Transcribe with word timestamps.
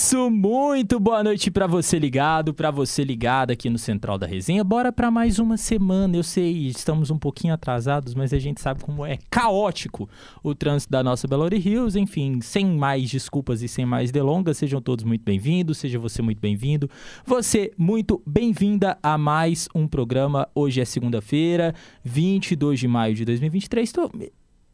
isso, 0.00 0.30
muito 0.30 0.98
boa 0.98 1.22
noite 1.22 1.50
para 1.50 1.66
você 1.66 1.98
ligado, 1.98 2.54
para 2.54 2.70
você 2.70 3.04
ligada 3.04 3.52
aqui 3.52 3.68
no 3.68 3.76
Central 3.76 4.16
da 4.16 4.26
Resenha. 4.26 4.64
Bora 4.64 4.90
para 4.90 5.10
mais 5.10 5.38
uma 5.38 5.58
semana. 5.58 6.16
Eu 6.16 6.22
sei, 6.22 6.68
estamos 6.68 7.10
um 7.10 7.18
pouquinho 7.18 7.52
atrasados, 7.52 8.14
mas 8.14 8.32
a 8.32 8.38
gente 8.38 8.62
sabe 8.62 8.82
como 8.82 9.04
é 9.04 9.18
caótico 9.28 10.08
o 10.42 10.54
trânsito 10.54 10.90
da 10.90 11.04
nossa 11.04 11.28
Belo 11.28 11.46
Hills. 11.52 12.00
Enfim, 12.00 12.40
sem 12.40 12.64
mais 12.64 13.10
desculpas 13.10 13.60
e 13.60 13.68
sem 13.68 13.84
mais 13.84 14.10
delongas, 14.10 14.56
sejam 14.56 14.80
todos 14.80 15.04
muito 15.04 15.22
bem-vindos, 15.22 15.76
seja 15.76 15.98
você 15.98 16.22
muito 16.22 16.40
bem-vindo. 16.40 16.88
Você 17.26 17.70
muito 17.76 18.22
bem-vinda 18.26 18.96
a 19.02 19.18
mais 19.18 19.68
um 19.74 19.86
programa. 19.86 20.48
Hoje 20.54 20.80
é 20.80 20.84
segunda-feira, 20.86 21.74
22 22.02 22.80
de 22.80 22.88
maio 22.88 23.14
de 23.14 23.26
2023. 23.26 23.92
Tô 23.92 24.10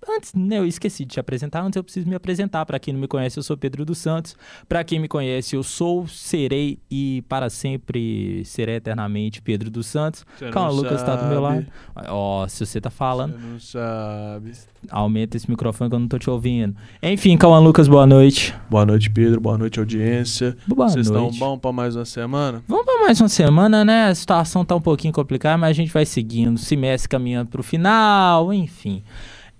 Antes, 0.08 0.34
né, 0.34 0.58
eu 0.58 0.66
esqueci 0.66 1.04
de 1.04 1.14
te 1.14 1.20
apresentar, 1.20 1.62
antes 1.62 1.76
eu 1.76 1.82
preciso 1.82 2.08
me 2.08 2.14
apresentar. 2.14 2.64
Para 2.64 2.78
quem 2.78 2.94
não 2.94 3.00
me 3.00 3.08
conhece, 3.08 3.38
eu 3.38 3.42
sou 3.42 3.56
Pedro 3.56 3.84
dos 3.84 3.98
Santos. 3.98 4.36
Para 4.68 4.84
quem 4.84 5.00
me 5.00 5.08
conhece, 5.08 5.56
eu 5.56 5.62
sou, 5.62 6.06
serei 6.06 6.78
e 6.90 7.24
para 7.28 7.50
sempre 7.50 8.44
serei 8.44 8.76
eternamente 8.76 9.42
Pedro 9.42 9.68
dos 9.68 9.86
Santos. 9.86 10.24
Calma, 10.52 10.70
Lucas 10.70 11.00
está 11.00 11.16
do 11.16 11.26
meu 11.26 11.40
lado. 11.40 11.66
Ó, 12.08 12.44
oh, 12.44 12.48
se 12.48 12.64
você 12.64 12.80
tá 12.80 12.90
falando. 12.90 13.32
Você 13.32 13.46
não 13.46 13.60
sabe. 13.60 14.52
Aumenta 14.88 15.36
esse 15.36 15.50
microfone 15.50 15.90
que 15.90 15.96
eu 15.96 16.00
não 16.00 16.08
tô 16.08 16.18
te 16.18 16.30
ouvindo. 16.30 16.76
Enfim, 17.02 17.36
Calma 17.36 17.58
Lucas, 17.58 17.88
boa 17.88 18.06
noite. 18.06 18.54
Boa 18.70 18.86
noite, 18.86 19.10
Pedro. 19.10 19.40
Boa 19.40 19.58
noite, 19.58 19.80
audiência. 19.80 20.56
Boa 20.66 20.88
Vocês 20.88 21.10
noite. 21.10 21.32
estão 21.32 21.48
bom 21.48 21.58
para 21.58 21.72
mais 21.72 21.96
uma 21.96 22.04
semana? 22.04 22.62
Vamos 22.68 22.84
para 22.84 23.00
mais 23.00 23.20
uma 23.20 23.28
semana, 23.28 23.84
né? 23.84 24.06
A 24.06 24.14
situação 24.14 24.64
tá 24.64 24.76
um 24.76 24.80
pouquinho 24.80 25.12
complicada, 25.12 25.58
mas 25.58 25.70
a 25.70 25.72
gente 25.72 25.92
vai 25.92 26.06
seguindo. 26.06 26.58
Semestre 26.58 27.08
caminhando 27.08 27.50
pro 27.50 27.62
final, 27.62 28.52
enfim. 28.52 29.02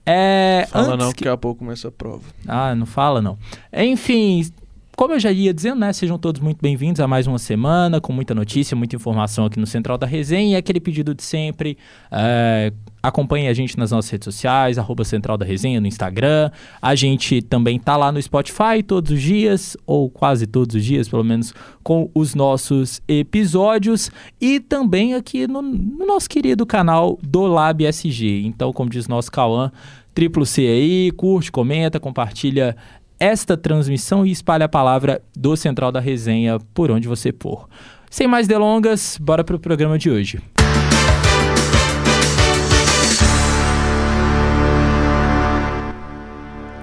É, 0.07 0.67
fala 0.71 0.97
não, 0.97 1.13
que 1.13 1.25
daqui 1.25 1.29
a 1.29 1.37
pouco 1.37 1.59
começa 1.59 1.89
a 1.89 1.91
prova. 1.91 2.23
Ah, 2.47 2.75
não 2.75 2.87
fala 2.87 3.21
não. 3.21 3.37
Enfim, 3.73 4.49
como 4.97 5.13
eu 5.13 5.21
já 5.21 5.31
ia 5.31 5.53
dizendo, 5.53 5.81
né? 5.81 5.93
Sejam 5.93 6.19
todos 6.19 6.41
muito 6.41 6.57
bem-vindos 6.63 7.01
a 7.01 7.07
mais 7.07 7.27
uma 7.27 7.39
semana, 7.39 8.01
com 8.01 8.15
muita 8.15 8.35
notícia, 8.35 8.75
muita 8.75 8.97
informação 8.97 9.45
aqui 9.45 9.61
no 9.61 9.67
Central 9.67 9.99
da 9.99 10.07
Resenha. 10.07 10.55
E 10.55 10.57
aquele 10.57 10.81
pedido 10.81 11.15
de 11.15 11.23
sempre. 11.23 11.77
É, 12.11 12.73
acompanhe 13.03 13.47
a 13.47 13.53
gente 13.53 13.79
nas 13.79 13.91
nossas 13.91 14.11
redes 14.11 14.25
sociais, 14.25 14.79
arroba 14.79 15.05
Central 15.05 15.37
da 15.37 15.45
Resenha 15.45 15.83
no 15.83 15.87
Instagram. 15.87 16.51
A 16.81 16.95
gente 16.95 17.43
também 17.43 17.79
tá 17.79 17.95
lá 17.95 18.11
no 18.11 18.21
Spotify 18.21 18.83
todos 18.85 19.13
os 19.13 19.21
dias, 19.21 19.77
ou 19.87 20.09
quase 20.09 20.47
todos 20.47 20.75
os 20.75 20.83
dias, 20.83 21.07
pelo 21.07 21.23
menos, 21.23 21.53
com 21.83 22.11
os 22.15 22.35
nossos 22.35 23.03
episódios. 23.07 24.11
E 24.41 24.59
também 24.59 25.13
aqui 25.13 25.47
no, 25.47 25.61
no 25.61 26.07
nosso 26.07 26.27
querido 26.27 26.65
canal 26.65 27.19
do 27.23 27.47
Lab 27.47 27.85
SG. 27.85 28.47
Então, 28.47 28.73
como 28.73 28.89
diz 28.89 29.07
nosso 29.07 29.31
Cauã, 29.31 29.71
triplo 30.15 30.47
C 30.47 30.63
aí, 30.63 31.11
curte, 31.11 31.53
comenta, 31.53 32.01
compartilha 32.01 32.75
esta 33.19 33.57
transmissão 33.57 34.25
e 34.27 34.31
espalhe 34.31 34.65
a 34.65 34.69
palavra 34.69 35.23
do 35.37 35.57
Central 35.57 35.91
da 35.91 36.01
Resenha 36.01 36.59
por 36.75 36.91
onde 36.91 37.09
você 37.09 37.33
for. 37.39 37.69
Sem 38.11 38.27
mais 38.27 38.47
delongas, 38.47 39.19
bora 39.21 39.43
para 39.43 39.57
o 39.57 39.59
programa 39.59 39.99
de 39.99 40.11
hoje. 40.11 40.41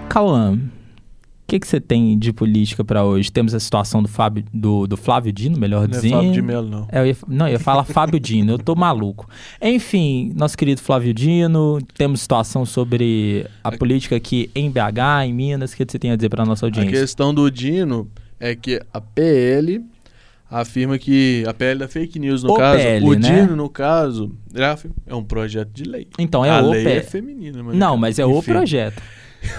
Cauã, 0.09 0.59
que, 1.47 1.59
que 1.59 1.67
você 1.67 1.80
tem 1.80 2.17
de 2.17 2.31
política 2.31 2.83
para 2.83 3.03
hoje? 3.03 3.31
Temos 3.31 3.53
a 3.53 3.59
situação 3.59 4.02
do, 4.02 4.08
Fábio, 4.08 4.44
do, 4.53 4.88
do 4.88 4.95
Flávio 4.95 5.31
Dino, 5.31 5.58
melhor 5.58 5.81
não 5.81 5.88
dizendo. 5.88 6.13
É 6.13 6.17
Fábio 6.17 6.31
de 6.31 6.41
Mello, 6.41 6.69
não. 6.69 6.88
É, 6.91 6.99
eu 6.99 7.08
ia, 7.08 7.17
não, 7.27 7.47
eu 7.47 7.53
ia 7.53 7.59
falar 7.59 7.83
Fábio 7.86 8.19
Dino, 8.19 8.53
eu 8.53 8.59
tô 8.59 8.75
maluco. 8.75 9.27
Enfim, 9.61 10.31
nosso 10.36 10.58
querido 10.58 10.81
Flávio 10.81 11.14
Dino, 11.14 11.80
temos 11.95 12.21
situação 12.21 12.66
sobre 12.66 13.45
a, 13.64 13.71
política 13.71 14.16
aqui 14.16 14.49
em 14.55 14.69
BH, 14.69 15.25
em 15.25 15.33
Minas. 15.33 15.73
O 15.73 15.77
que 15.77 15.86
você 15.88 15.99
tem 15.99 16.11
a 16.11 16.16
dizer 16.16 16.30
para 16.30 16.45
nossa 16.45 16.66
audiência? 16.66 16.89
A 16.89 17.02
questão 17.02 17.33
do 17.33 17.49
Dino 17.52 18.09
é 18.39 18.55
que 18.55 18.81
a 18.93 19.02
PL 19.02 19.83
afirma 20.49 20.98
que 20.99 21.43
a 21.48 21.54
PL 21.54 21.80
da 21.80 21.87
fake 21.87 22.20
news, 22.20 22.43
no 22.43 22.54
o 22.54 22.58
caso, 22.58 22.77
PL, 22.77 23.05
o 23.05 23.14
né? 23.14 23.42
Dino, 23.42 23.55
no 23.55 23.70
caso, 23.70 24.31
é 25.08 25.15
um 25.15 25.23
projeto 25.23 25.71
de 25.73 25.83
lei. 25.83 26.08
Então 26.20 26.45
é 26.45 26.52
a 26.52 26.61
o 26.61 26.70
lei 26.70 26.83
PL. 26.83 26.99
é 26.99 27.04
feminina. 27.04 27.64
Mas 27.64 27.75
não, 27.75 27.98
mas 27.98 28.20
é 28.20 28.23
enfim. 28.23 28.33
o 28.33 28.43
projeto. 28.43 29.02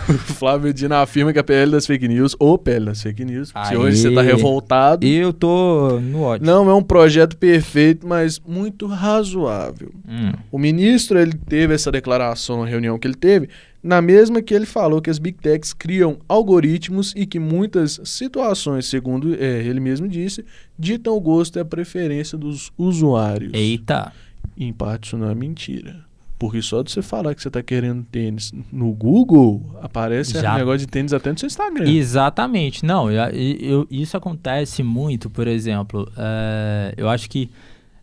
O 0.09 0.13
Flávio 0.35 0.73
Dino 0.73 0.95
afirma 0.95 1.33
que 1.33 1.39
a 1.39 1.45
PL 1.45 1.73
das 1.73 1.87
fake 1.87 2.09
news, 2.09 2.37
ou 2.39 2.59
PL 2.59 2.87
das 2.87 3.03
fake 3.03 3.25
news, 3.25 3.53
se 3.69 3.77
hoje 3.77 3.99
você 3.99 4.11
tá 4.11 4.23
revoltado. 4.23 5.07
Eu 5.07 5.33
tô 5.33 6.01
no 6.01 6.23
ódio. 6.23 6.47
Não 6.47 6.71
é 6.71 6.75
um 6.75 6.83
projeto 6.83 7.37
perfeito, 7.37 8.07
mas 8.07 8.41
muito 8.41 8.87
razoável. 8.87 9.93
Hum. 10.09 10.33
O 10.51 10.59
ministro, 10.59 11.19
ele 11.19 11.35
teve 11.35 11.75
essa 11.75 11.91
declaração 11.91 12.63
na 12.63 12.67
reunião 12.67 12.99
que 12.99 13.07
ele 13.07 13.15
teve, 13.15 13.49
na 13.83 14.01
mesma 14.01 14.41
que 14.41 14.55
ele 14.55 14.65
falou 14.65 15.03
que 15.03 15.11
as 15.11 15.19
Big 15.19 15.39
Techs 15.39 15.75
criam 15.75 16.19
algoritmos 16.27 17.13
e 17.15 17.27
que 17.27 17.39
muitas 17.39 18.01
situações, 18.05 18.87
segundo 18.87 19.35
é, 19.35 19.63
ele 19.63 19.79
mesmo 19.79 20.09
disse, 20.09 20.45
ditam 20.79 21.15
o 21.15 21.21
gosto 21.21 21.59
e 21.59 21.61
a 21.61 21.65
preferência 21.65 22.39
dos 22.39 22.73
usuários. 22.79 23.53
Eita! 23.53 24.11
Em 24.57 24.73
parte, 24.73 25.09
isso 25.09 25.19
não 25.19 25.29
é 25.29 25.35
mentira. 25.35 26.04
Porque 26.45 26.61
só 26.61 26.83
de 26.83 26.93
você 26.93 27.01
falar 27.01 27.35
que 27.35 27.41
você 27.41 27.49
está 27.49 27.63
querendo 27.63 28.05
tênis 28.05 28.53
no 28.71 28.93
Google, 28.93 29.75
aparece 29.81 30.39
Já. 30.39 30.59
negócio 30.59 30.81
de 30.81 30.87
tênis 30.87 31.15
até 31.15 31.33
no 31.33 31.39
seu 31.39 31.47
Instagram. 31.47 31.89
Exatamente. 31.89 32.85
Não, 32.85 33.11
eu, 33.11 33.31
eu, 33.33 33.87
isso 33.91 34.15
acontece 34.15 34.83
muito, 34.83 35.31
por 35.31 35.49
exemplo. 35.49 36.07
É, 36.19 36.93
eu 36.99 37.09
acho 37.09 37.31
que 37.31 37.51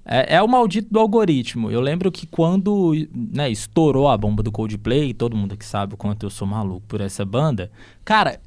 é, 0.03 0.37
é, 0.37 0.41
o 0.41 0.47
maldito 0.47 0.91
do 0.91 0.99
algoritmo. 0.99 1.69
Eu 1.69 1.81
lembro 1.81 2.11
que 2.11 2.25
quando 2.25 2.93
né, 3.13 3.47
estourou 3.51 4.09
a 4.09 4.17
bomba 4.17 4.41
do 4.41 4.51
Coldplay, 4.51 5.13
todo 5.13 5.37
mundo 5.37 5.55
que 5.55 5.63
sabe 5.63 5.93
o 5.93 5.97
quanto 5.97 6.25
eu 6.25 6.29
sou 6.31 6.47
maluco 6.47 6.81
por 6.87 6.99
essa 6.99 7.23
banda, 7.23 7.69
cara, 8.03 8.39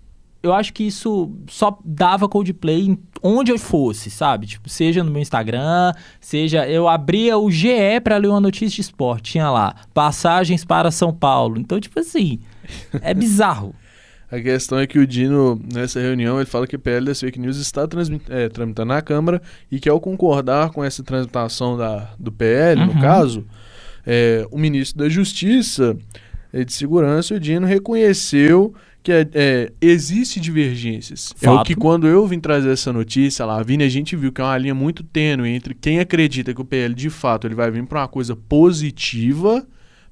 eu 0.45 0.53
acho 0.53 0.75
que 0.75 0.85
isso 0.85 1.33
só 1.49 1.79
dava 1.83 2.29
Coldplay 2.29 2.99
onde 3.23 3.51
eu 3.51 3.59
fosse, 3.59 4.11
sabe? 4.11 4.47
Tipo, 4.47 4.69
seja 4.69 5.03
no 5.03 5.11
meu 5.11 5.23
Instagram, 5.23 5.95
seja 6.21 6.69
eu 6.69 6.87
abria 6.87 7.39
o 7.39 7.51
GE 7.51 8.01
para 8.03 8.19
ler 8.19 8.29
uma 8.29 8.41
notícia 8.41 8.77
de 8.77 8.83
esporte, 8.83 9.33
tinha 9.33 9.51
lá 9.51 9.75
passagens 9.95 10.63
para 10.63 10.91
São 10.91 11.15
Paulo. 11.15 11.59
Então, 11.59 11.81
tipo 11.81 11.99
assim, 11.99 12.41
é 13.01 13.13
bizarro. 13.15 13.75
A 14.31 14.39
questão 14.41 14.79
é 14.79 14.87
que 14.87 14.99
o 14.99 15.07
Dino, 15.07 15.59
nessa 15.73 16.01
reunião, 16.01 16.37
ele 16.37 16.47
fala 16.47 16.67
que 16.67 16.77
o 16.77 16.79
PL 16.79 17.07
das 17.07 17.21
fake 17.21 17.39
news 17.39 17.57
está 17.57 17.89
é, 18.29 18.49
tramitando 18.51 18.89
na 18.93 19.01
Câmara 19.01 19.41
e 19.71 19.81
que 19.81 19.89
ao 19.89 20.01
concordar 20.01 20.71
com 20.71 20.85
essa 20.85 21.03
tramitação 21.03 21.79
da, 21.79 22.11
do 22.19 22.31
PL, 22.31 22.83
uhum. 22.83 22.87
no 22.89 23.01
caso, 23.01 23.47
é, 24.07 24.47
o 24.51 24.59
ministro 24.59 24.99
da 24.99 25.09
Justiça 25.09 25.97
e 26.53 26.65
de 26.65 26.73
Segurança, 26.73 27.35
o 27.35 27.41
Dino, 27.41 27.67
reconheceu 27.67 28.75
que 29.05 29.13
é, 29.13 29.29
é, 29.35 29.73
existe 29.83 30.41
divergências. 30.41 31.35
Fato. 31.37 31.59
É 31.59 31.61
o 31.61 31.63
que 31.63 31.75
quando 31.75 32.07
eu 32.07 32.27
vim 32.27 32.41
trazer 32.41 32.71
essa 32.71 32.91
notícia 32.91 33.45
lá, 33.45 33.63
Vini, 33.63 33.85
a 33.85 33.89
gente 33.89 34.17
viu 34.17 34.33
que 34.33 34.41
é 34.41 34.45
uma 34.45 34.57
linha 34.57 34.75
muito 34.75 35.05
tênue 35.05 35.51
entre 35.51 35.75
quem 35.75 36.01
acredita 36.01 36.55
que 36.55 36.61
o 36.63 36.65
PL 36.65 36.95
de 36.95 37.11
fato 37.11 37.47
ele 37.47 37.55
vai 37.55 37.71
vir 37.71 37.85
para 37.85 38.01
uma 38.01 38.09
coisa 38.09 38.35
positiva, 38.35 39.65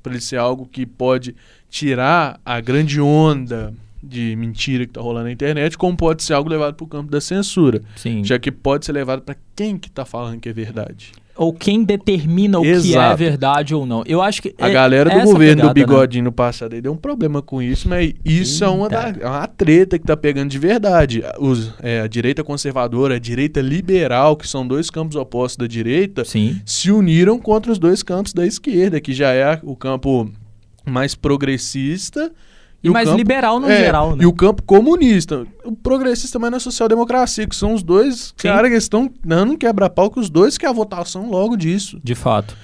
para 0.02 0.12
ele 0.12 0.20
ser 0.20 0.36
algo 0.36 0.68
que 0.70 0.84
pode 0.84 1.34
tirar 1.70 2.38
a 2.44 2.60
grande 2.60 3.00
onda 3.00 3.72
de 4.02 4.36
mentira 4.36 4.84
que 4.84 4.90
está 4.90 5.00
rolando 5.00 5.24
na 5.24 5.32
internet, 5.32 5.78
como 5.78 5.96
pode 5.96 6.22
ser 6.22 6.34
algo 6.34 6.50
levado 6.50 6.74
para 6.74 6.84
o 6.84 6.88
campo 6.88 7.10
da 7.10 7.20
censura. 7.20 7.80
Sim. 7.96 8.22
Já 8.22 8.38
que 8.38 8.52
pode 8.52 8.84
ser 8.84 8.92
levado 8.92 9.22
para 9.22 9.36
quem 9.56 9.78
que 9.78 9.88
está 9.88 10.04
falando 10.04 10.38
que 10.38 10.50
é 10.50 10.52
verdade 10.52 11.12
ou 11.36 11.52
quem 11.52 11.82
determina 11.82 12.58
o 12.60 12.64
Exato. 12.64 12.92
que 12.92 12.96
é 12.98 13.16
verdade 13.16 13.74
ou 13.74 13.86
não. 13.86 14.02
Eu 14.06 14.20
acho 14.20 14.42
que 14.42 14.54
a 14.58 14.68
é, 14.68 14.72
galera 14.72 15.10
do 15.10 15.24
governo 15.24 15.62
pegada, 15.62 15.68
do 15.68 15.74
bigodinho 15.74 16.24
né? 16.24 16.28
no 16.28 16.32
passado 16.32 16.74
aí 16.74 16.80
deu 16.80 16.92
um 16.92 16.96
problema 16.96 17.40
com 17.40 17.62
isso, 17.62 17.88
mas 17.88 18.12
isso 18.24 18.64
Eita. 18.64 18.74
é 18.74 18.76
uma, 18.76 18.88
da, 18.88 19.14
é 19.18 19.26
uma 19.26 19.46
treta 19.46 19.98
que 19.98 20.04
tá 20.04 20.16
pegando 20.16 20.50
de 20.50 20.58
verdade. 20.58 21.22
Os, 21.38 21.72
é, 21.82 22.00
a 22.00 22.06
direita 22.06 22.44
conservadora, 22.44 23.16
a 23.16 23.18
direita 23.18 23.60
liberal, 23.60 24.36
que 24.36 24.46
são 24.46 24.66
dois 24.66 24.90
campos 24.90 25.16
opostos 25.16 25.56
da 25.56 25.66
direita, 25.66 26.24
Sim. 26.24 26.60
se 26.66 26.90
uniram 26.90 27.38
contra 27.38 27.72
os 27.72 27.78
dois 27.78 28.02
campos 28.02 28.32
da 28.32 28.46
esquerda, 28.46 29.00
que 29.00 29.12
já 29.12 29.32
é 29.32 29.58
o 29.62 29.74
campo 29.74 30.30
mais 30.84 31.14
progressista 31.14 32.30
e, 32.82 32.90
mais 32.90 33.06
campo, 33.06 33.18
liberal 33.18 33.60
no 33.60 33.70
é, 33.70 33.78
geral, 33.78 34.16
né? 34.16 34.24
E 34.24 34.26
o 34.26 34.32
campo 34.32 34.62
comunista. 34.62 35.46
O 35.64 35.72
progressista 35.72 36.38
também 36.38 36.50
na 36.50 36.58
social-democracia, 36.58 37.46
que 37.46 37.54
são 37.54 37.74
os 37.74 37.82
dois 37.82 38.34
caras 38.36 38.70
que 38.70 38.76
estão 38.76 39.10
dando 39.24 39.52
um 39.52 39.56
quebra-pau 39.56 40.10
que 40.10 40.18
os 40.18 40.28
dois 40.28 40.58
que 40.58 40.66
é 40.66 40.68
a 40.68 40.72
votação 40.72 41.30
logo 41.30 41.56
disso. 41.56 42.00
De 42.02 42.14
fato. 42.14 42.56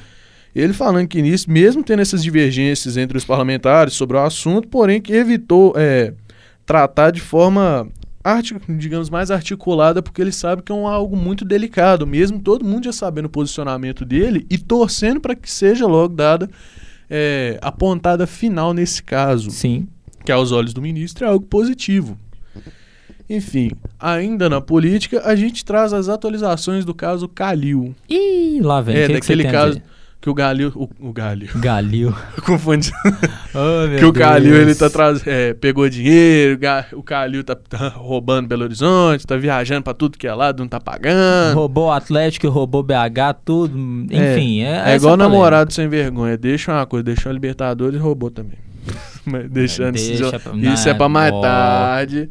Ele 0.55 0.73
falando 0.73 1.07
que 1.07 1.23
nisso, 1.23 1.49
mesmo 1.49 1.85
tendo 1.85 2.03
essas 2.03 2.23
divergências 2.23 2.97
entre 2.97 3.17
os 3.17 3.25
parlamentares 3.25 3.95
sobre 3.95 4.17
o 4.17 4.21
assunto, 4.21 4.67
porém 4.67 5.01
que 5.01 5.13
evitou 5.13 5.73
é, 5.77 6.13
tratar 6.67 7.13
de 7.13 7.21
forma, 7.21 7.87
digamos, 8.77 9.09
mais 9.09 9.31
articulada, 9.31 10.03
porque 10.03 10.21
ele 10.21 10.33
sabe 10.33 10.63
que 10.63 10.73
é 10.73 10.75
um, 10.75 10.89
algo 10.89 11.17
muito 11.17 11.45
delicado, 11.45 12.05
mesmo 12.05 12.41
todo 12.41 12.65
mundo 12.65 12.87
já 12.87 12.93
sabendo 12.93 13.27
o 13.27 13.31
posicionamento 13.31 14.05
dele 14.05 14.45
e 14.51 14.59
torcendo 14.59 15.21
para 15.21 15.37
que 15.37 15.49
seja 15.49 15.87
logo 15.87 16.13
dada 16.15 16.51
é, 17.09 17.57
a 17.63 17.71
pontada 17.71 18.27
final 18.27 18.75
nesse 18.75 19.01
caso. 19.01 19.53
Sim 19.53 19.87
que 20.29 20.33
aos 20.33 20.53
olhos 20.53 20.75
do 20.75 20.83
ministro 20.83 21.25
é 21.25 21.29
algo 21.29 21.47
positivo. 21.47 22.19
Enfim, 23.31 23.71
ainda 23.99 24.47
na 24.47 24.61
política, 24.61 25.23
a 25.25 25.35
gente 25.35 25.65
traz 25.65 25.95
as 25.95 26.07
atualizações 26.07 26.85
do 26.85 26.93
caso 26.95 27.27
Calil. 27.27 27.95
Ih, 28.11 28.61
lá 28.61 28.83
vem. 28.83 28.95
É, 28.95 29.07
que 29.07 29.13
daquele 29.15 29.45
que 29.45 29.51
caso 29.51 29.83
que 30.21 30.29
o 30.29 30.35
Galil. 30.35 30.71
O, 30.75 31.09
o 31.09 31.13
Galil. 31.15 31.49
Galil. 31.57 32.15
Confundi. 32.45 32.93
Oh, 33.55 33.99
que 33.99 34.05
o 34.05 34.13
Deus. 34.13 34.45
ele 34.45 34.75
tá 34.75 34.91
traz... 34.91 35.27
é, 35.27 35.55
pegou 35.55 35.89
dinheiro, 35.89 36.55
o 36.57 36.59
Ga- 36.59 36.87
o 36.93 37.03
Calil 37.03 37.43
tá, 37.43 37.57
tá 37.57 37.89
roubando 37.89 38.47
Belo 38.47 38.65
Horizonte, 38.65 39.27
tá 39.27 39.37
viajando 39.37 39.83
pra 39.83 39.95
tudo 39.95 40.19
que 40.19 40.29
é 40.29 40.35
lado, 40.35 40.61
não 40.61 40.69
tá 40.69 40.79
pagando. 40.79 41.55
Roubou 41.55 41.87
o 41.87 41.91
Atlético, 41.91 42.49
roubou 42.51 42.83
BH, 42.83 43.35
tudo. 43.47 43.77
Enfim, 44.11 44.61
é, 44.61 44.67
É 44.67 44.79
essa 44.81 44.97
igual 44.97 45.17
namorado 45.17 45.73
sem 45.73 45.89
vergonha. 45.89 46.37
Deixa 46.37 46.71
uma 46.71 46.85
coisa, 46.85 47.03
deixou 47.05 47.31
a 47.31 47.33
Libertadores 47.33 47.99
e 47.99 48.03
roubou 48.03 48.31
também. 48.31 48.68
Deixando 49.51 49.95
Deixa 49.95 50.13
isso, 50.13 50.41
pra- 50.41 50.57
isso 50.57 50.89
é 50.89 50.95
pra 50.95 51.09
mais 51.09 51.33
Ó. 51.33 51.41
tarde. 51.41 52.29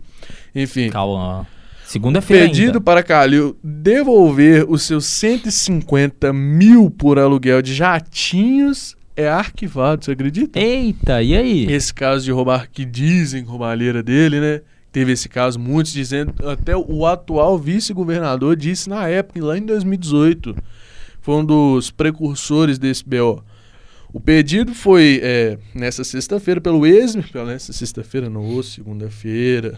Enfim. 0.56 0.90
Calma. 0.90 1.46
Segunda-feira 1.86 2.46
Pedido 2.48 2.66
ainda. 2.68 2.82
para 2.82 3.02
Calil 3.02 3.58
devolver 3.64 4.66
os 4.70 4.84
seus 4.84 5.06
150 5.06 6.34
mil 6.34 6.90
por 6.92 7.18
aluguel 7.18 7.62
de 7.62 7.74
jatinhos 7.74 8.96
é 9.16 9.28
arquivado, 9.30 10.04
você 10.06 10.12
acredita? 10.12 10.60
Eita, 10.60 11.24
e 11.24 11.36
aí? 11.36 11.66
Esse 11.72 11.94
caso 11.94 12.24
de 12.26 12.32
roubar, 12.32 12.70
que 12.72 12.86
dizem 12.86 13.44
roubalheira 13.44 14.04
dele, 14.04 14.40
né? 14.40 14.62
Teve 14.92 15.12
esse 15.14 15.28
caso, 15.30 15.58
muitos 15.60 15.92
dizendo, 15.94 16.34
até 16.48 16.76
o 16.76 17.06
atual 17.06 17.58
vice-governador 17.58 18.56
disse 18.56 18.90
na 18.90 19.08
época, 19.08 19.44
lá 19.44 19.58
em 19.58 19.66
2018. 19.66 20.56
Foi 21.22 21.36
um 21.36 21.46
dos 21.46 21.90
precursores 21.90 22.78
desse 22.78 23.04
BO. 23.04 23.44
O 24.18 24.20
pedido 24.20 24.74
foi 24.74 25.22
é, 25.22 25.60
nessa 25.76 26.04
sexta-feira 26.04 26.60
pelo 26.60 26.88
ex, 26.88 27.14
nessa 27.14 27.72
sexta-feira 27.72 28.28
não, 28.28 28.64
segunda-feira, 28.64 29.78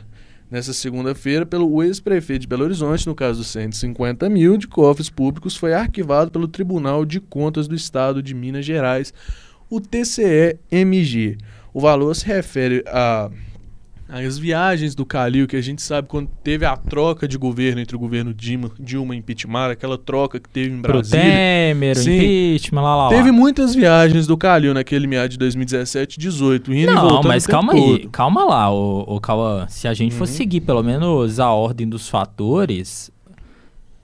nessa 0.50 0.72
segunda-feira 0.72 1.46
pelo 1.46 1.84
ex-prefeito 1.84 2.44
de 2.44 2.48
Belo 2.48 2.64
Horizonte, 2.64 3.06
no 3.06 3.14
caso 3.14 3.40
dos 3.40 3.48
150 3.50 4.30
mil 4.30 4.56
de 4.56 4.66
cofres 4.66 5.10
públicos, 5.10 5.58
foi 5.58 5.74
arquivado 5.74 6.32
pelo 6.32 6.48
Tribunal 6.48 7.04
de 7.04 7.20
Contas 7.20 7.68
do 7.68 7.76
Estado 7.76 8.24
de 8.24 8.34
Minas 8.34 8.66
Gerais, 8.66 9.14
o 9.70 9.82
TCE-MG. 9.82 11.38
O 11.74 11.82
valor 11.82 12.16
se 12.16 12.26
refere 12.26 12.82
a 12.88 13.30
as 14.12 14.38
viagens 14.40 14.96
do 14.96 15.06
Calil, 15.06 15.48
que 15.48 15.56
a 15.56 15.62
gente 15.62 15.82
sabe 15.82 16.08
quando 16.08 16.28
teve 16.44 16.66
a 16.66 16.76
troca 16.76 17.28
de 17.28 17.38
governo 17.38 17.80
entre 17.80 17.96
o 17.96 18.00
governo 18.00 18.34
Dilma, 18.34 18.72
Dilma 18.80 19.14
e 19.16 19.20
impeachment, 19.20 19.70
aquela 19.72 19.98
troca 19.98 20.40
que 20.40 20.50
teve 20.50 20.74
em 20.74 20.82
Pro 20.82 20.94
Brasília. 20.94 21.24
Temer, 21.24 21.96
o 21.96 22.00
Sim. 22.00 22.16
impeachment, 22.16 22.82
lá, 22.82 22.96
lá, 22.96 23.04
lá. 23.04 23.10
Teve 23.10 23.32
muitas 23.32 23.76
viagens 23.76 24.26
do 24.26 24.36
Calil 24.36 24.74
naquele 24.74 25.06
meado 25.06 25.30
de 25.30 25.38
2017 25.38 26.16
e 26.16 26.20
18, 26.20 26.74
indo 26.74 26.92
e 26.92 26.96
Não, 26.96 27.02
voltando 27.02 27.28
mas 27.28 27.46
calma 27.46 27.74
aí, 27.74 28.00
todo. 28.00 28.10
calma 28.10 28.44
lá, 28.46 28.72
o, 28.74 29.02
o 29.08 29.22
Cauã. 29.22 29.68
Se 29.70 29.88
a 29.88 29.94
gente 29.94 30.16
for 30.16 30.28
Uhum. 30.28 30.34
seguir 30.34 30.62
pelo 30.62 30.82
menos 30.82 31.40
a 31.40 31.52
ordem 31.52 31.88
dos 31.88 32.10
fatores, 32.10 33.12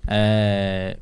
é, 0.07 0.97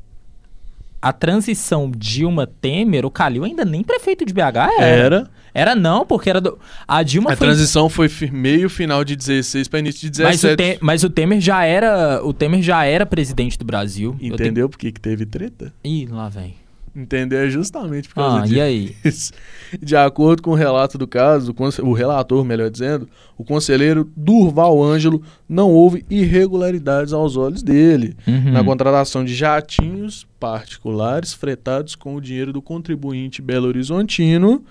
a 1.08 1.12
transição 1.12 1.90
Dilma-Temer, 1.94 3.04
o 3.04 3.10
Calil 3.10 3.44
ainda 3.44 3.64
nem 3.64 3.82
prefeito 3.82 4.24
de 4.24 4.32
BH 4.32 4.40
era. 4.78 4.84
Era. 4.84 5.30
Era 5.56 5.74
não, 5.76 6.04
porque 6.04 6.28
era 6.28 6.40
do, 6.40 6.58
a 6.86 7.00
Dilma 7.04 7.32
A 7.32 7.36
foi 7.36 7.46
transição 7.46 7.88
foi 7.88 8.10
meio 8.32 8.68
final 8.68 9.04
de 9.04 9.14
16 9.14 9.68
para 9.68 9.78
início 9.78 10.10
de 10.10 10.20
mas 10.20 10.42
o, 10.42 10.48
17. 10.48 10.56
Te- 10.56 10.78
mas 10.84 11.04
o 11.04 11.10
Temer 11.10 11.40
já 11.40 11.64
era, 11.64 12.20
o 12.24 12.32
Temer 12.32 12.60
já 12.60 12.84
era 12.84 13.06
presidente 13.06 13.56
do 13.56 13.64
Brasil. 13.64 14.16
Eu 14.20 14.34
Entendeu 14.34 14.68
por 14.68 14.76
que 14.76 14.90
que 14.90 15.00
teve 15.00 15.24
treta? 15.24 15.72
Ih, 15.84 16.06
lá 16.06 16.28
vem. 16.28 16.56
Entendeu? 16.96 17.40
É 17.40 17.50
justamente 17.50 18.08
por 18.08 18.14
causa 18.14 18.38
Ah, 18.38 18.42
disso. 18.42 18.54
e 18.54 18.60
aí? 18.60 18.96
De 19.82 19.96
acordo 19.96 20.42
com 20.42 20.52
o 20.52 20.54
relato 20.54 20.96
do 20.96 21.08
caso, 21.08 21.52
o 21.82 21.92
relator, 21.92 22.44
melhor 22.44 22.70
dizendo, 22.70 23.08
o 23.36 23.42
conselheiro 23.42 24.08
Durval 24.16 24.80
Ângelo 24.80 25.20
não 25.48 25.70
houve 25.72 26.04
irregularidades 26.08 27.12
aos 27.12 27.36
olhos 27.36 27.62
dele 27.64 28.14
Uhum. 28.28 28.52
na 28.52 28.62
contratação 28.62 29.24
de 29.24 29.34
jatinhos 29.34 30.24
particulares 30.38 31.32
fretados 31.34 31.96
com 31.96 32.14
o 32.14 32.20
dinheiro 32.20 32.52
do 32.52 32.62
contribuinte 32.62 33.42
belo-horizontino 33.42 34.64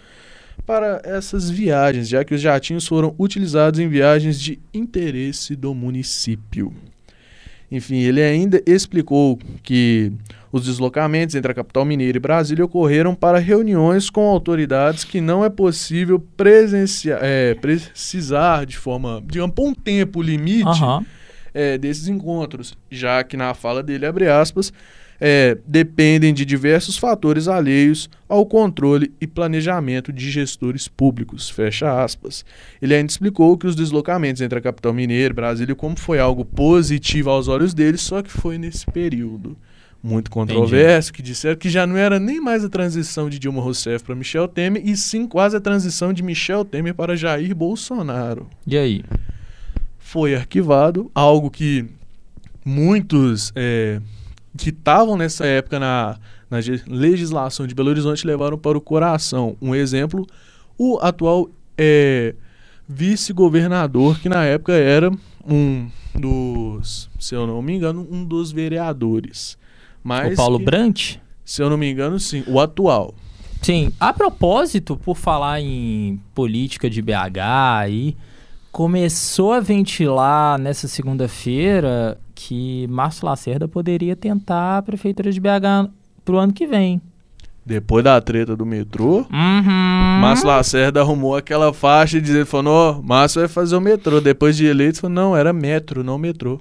para 0.66 1.02
essas 1.04 1.50
viagens, 1.50 2.08
já 2.08 2.24
que 2.24 2.34
os 2.34 2.40
jatinhos 2.40 2.88
foram 2.88 3.14
utilizados 3.20 3.82
em 3.82 3.90
viagens 3.90 4.40
de 4.40 4.60
interesse 4.74 5.58
do 5.58 5.74
município. 5.74 6.74
Enfim, 7.74 7.98
ele 8.04 8.22
ainda 8.22 8.62
explicou 8.68 9.40
que 9.64 10.14
os 10.52 10.66
deslocamentos 10.66 11.34
entre 11.34 11.52
a 11.52 11.56
capital 11.56 11.84
mineira 11.84 12.16
e 12.16 12.20
Brasília 12.20 12.64
ocorreram 12.64 13.16
para 13.16 13.40
reuniões 13.40 14.12
com 14.12 14.28
autoridades 14.28 15.04
que 15.04 15.20
não 15.20 15.44
é 15.44 15.50
possível 15.50 16.24
presenciar, 16.38 17.18
é, 17.24 17.56
precisar 17.56 18.68
de 18.68 18.78
forma, 18.78 19.24
digamos, 19.26 19.56
por 19.56 19.68
um 19.68 19.74
tempo 19.74 20.22
limite 20.22 20.68
Aham. 20.68 21.04
é, 21.52 21.76
desses 21.76 22.08
encontros, 22.08 22.78
já 22.92 23.24
que 23.24 23.36
na 23.36 23.56
fala 23.56 23.82
dele, 23.82 24.06
abre 24.06 24.30
aspas, 24.30 24.72
é, 25.26 25.58
dependem 25.66 26.34
de 26.34 26.44
diversos 26.44 26.98
fatores 26.98 27.48
alheios 27.48 28.10
ao 28.28 28.46
controle 28.46 29.10
e 29.22 29.26
planejamento 29.26 30.12
de 30.12 30.30
gestores 30.30 30.90
públicos, 30.90 31.50
fecha 31.50 32.04
aspas. 32.04 32.44
Ele 32.82 32.94
ainda 32.94 33.10
explicou 33.10 33.58
que 33.58 33.66
os 33.66 33.74
deslocamentos 33.74 34.42
entre 34.42 34.60
a 34.60 34.62
capital 34.62 34.94
mineira 34.94 35.32
e 35.32 35.34
Brasília 35.34 35.74
como 35.76 35.98
foi 35.98 36.20
algo 36.20 36.44
positivo 36.44 37.30
aos 37.30 37.48
olhos 37.48 37.74
dele, 37.74 37.98
só 37.98 38.22
que 38.22 38.30
foi 38.30 38.58
nesse 38.58 38.86
período 38.86 39.58
muito 40.04 40.30
controverso, 40.30 41.14
que 41.14 41.22
disseram 41.22 41.56
que 41.56 41.70
já 41.70 41.88
não 41.88 41.96
era 41.96 42.20
nem 42.20 42.42
mais 42.42 42.66
a 42.66 42.70
transição 42.70 43.30
de 43.30 43.40
Dilma 43.40 43.62
Rousseff 43.62 44.04
para 44.04 44.14
Michel 44.14 44.50
Temer, 44.50 44.86
e 44.86 44.98
sim 44.98 45.26
quase 45.26 45.56
a 45.56 45.62
transição 45.62 46.12
de 46.12 46.22
Michel 46.22 46.66
Temer 46.66 46.94
para 46.94 47.16
Jair 47.16 47.56
Bolsonaro 47.56 48.50
E 48.68 48.78
aí? 48.78 49.06
foi 49.98 50.36
arquivado, 50.36 51.10
algo 51.16 51.50
que 51.50 51.86
muitos 52.66 53.54
é, 53.56 54.02
que 54.58 54.70
estavam 54.70 55.18
nessa 55.18 55.46
época 55.46 55.80
na, 55.80 56.18
na 56.50 56.58
legislação 56.88 57.66
de 57.66 57.74
Belo 57.74 57.90
Horizonte 57.90 58.26
levaram 58.28 58.58
para 58.58 58.78
o 58.78 58.82
coração. 58.82 59.58
Um 59.62 59.74
exemplo, 59.74 60.26
o 60.78 60.98
atual 61.02 61.50
é, 61.78 62.36
vice-governador, 62.88 64.20
que 64.20 64.30
na 64.30 64.44
época 64.46 64.74
era 64.74 65.12
um 65.48 65.88
dos, 66.16 67.10
se 67.20 67.36
eu 67.36 67.46
não 67.48 67.62
me 67.62 67.74
engano, 67.76 68.08
um 68.12 68.24
dos 68.24 68.52
vereadores. 68.52 69.58
Mas 70.04 70.34
o 70.34 70.36
Paulo 70.36 70.60
que- 70.60 70.66
Brant? 70.66 71.16
Se 71.46 71.62
eu 71.62 71.70
não 71.70 71.78
me 71.78 71.92
engano, 71.92 72.20
sim, 72.20 72.44
o 72.48 72.60
atual. 72.60 73.14
Sim, 73.62 73.92
a 74.00 74.14
propósito, 74.14 74.96
por 74.98 75.16
falar 75.18 75.60
em 75.62 76.20
política 76.34 76.90
de 76.90 77.02
BH 77.02 77.40
aí, 77.80 78.16
começou 78.72 79.54
a 79.54 79.60
ventilar 79.60 80.58
nessa 80.60 80.88
segunda-feira 80.88 82.18
que 82.34 82.88
Márcio 82.88 83.26
Lacerda 83.26 83.68
poderia 83.68 84.16
tentar 84.16 84.78
a 84.78 84.82
prefeitura 84.82 85.32
de 85.32 85.40
BH 85.40 85.90
pro 86.26 86.38
ano 86.38 86.54
que 86.54 86.66
vem. 86.66 87.02
Depois 87.66 88.04
da 88.04 88.20
treta 88.20 88.56
do 88.58 88.66
metrô, 88.66 89.26
Uhum. 89.32 90.20
Márcio 90.22 90.48
Lacerda 90.48 91.00
arrumou 91.02 91.36
aquela 91.36 91.74
faixa 91.74 92.18
e 92.18 92.22
dizendo, 92.22 92.46
falou, 92.46 93.02
Márcio 93.02 93.40
vai 93.42 93.48
fazer 93.48 93.76
o 93.76 93.82
metrô. 93.82 94.20
Depois 94.20 94.58
de 94.58 94.66
eleito, 94.66 95.00
falou, 95.00 95.16
não, 95.16 95.36
era 95.38 95.54
metro, 95.54 96.04
não 96.04 96.18
metrô. 96.18 96.60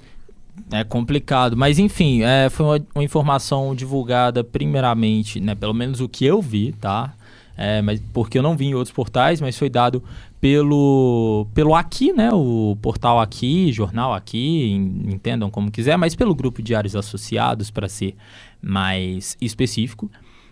É 0.71 0.85
complicado, 0.85 1.57
mas 1.57 1.79
enfim, 1.79 2.23
é, 2.23 2.49
foi 2.51 2.67
uma, 2.67 2.87
uma 2.95 3.05
informação 3.05 3.75
divulgada 3.75 4.45
primeiramente, 4.45 5.41
né, 5.41 5.55
pelo 5.55 5.75
menos 5.75 6.01
o 6.01 6.09
que 6.09 6.25
eu 6.25 6.41
vi, 6.41 6.73
tá? 6.73 7.13
É, 7.57 7.83
mas 7.83 8.01
porque 8.13 8.39
eu 8.39 8.43
não 8.43 8.57
vi 8.57 8.67
em 8.67 8.75
outros 8.75 8.95
portais, 8.95 9.41
mas 9.41 9.59
foi 9.59 9.69
dado 9.69 10.03
pelo 10.43 11.47
pelo 11.55 11.73
aqui, 11.73 12.13
né, 12.13 12.29
o 12.33 12.77
portal 12.83 13.21
aqui, 13.21 13.71
jornal 13.73 14.13
aqui, 14.13 14.73
en- 14.73 15.13
entendam 15.15 15.49
como 15.49 15.71
quiser, 15.71 15.97
mas 15.97 16.17
pelo 16.17 16.35
grupo 16.35 16.61
Diários 16.61 16.97
Associados 16.97 17.71
para 17.71 17.89
ser 17.89 18.17
mais 18.61 19.37
específico, 19.41 20.11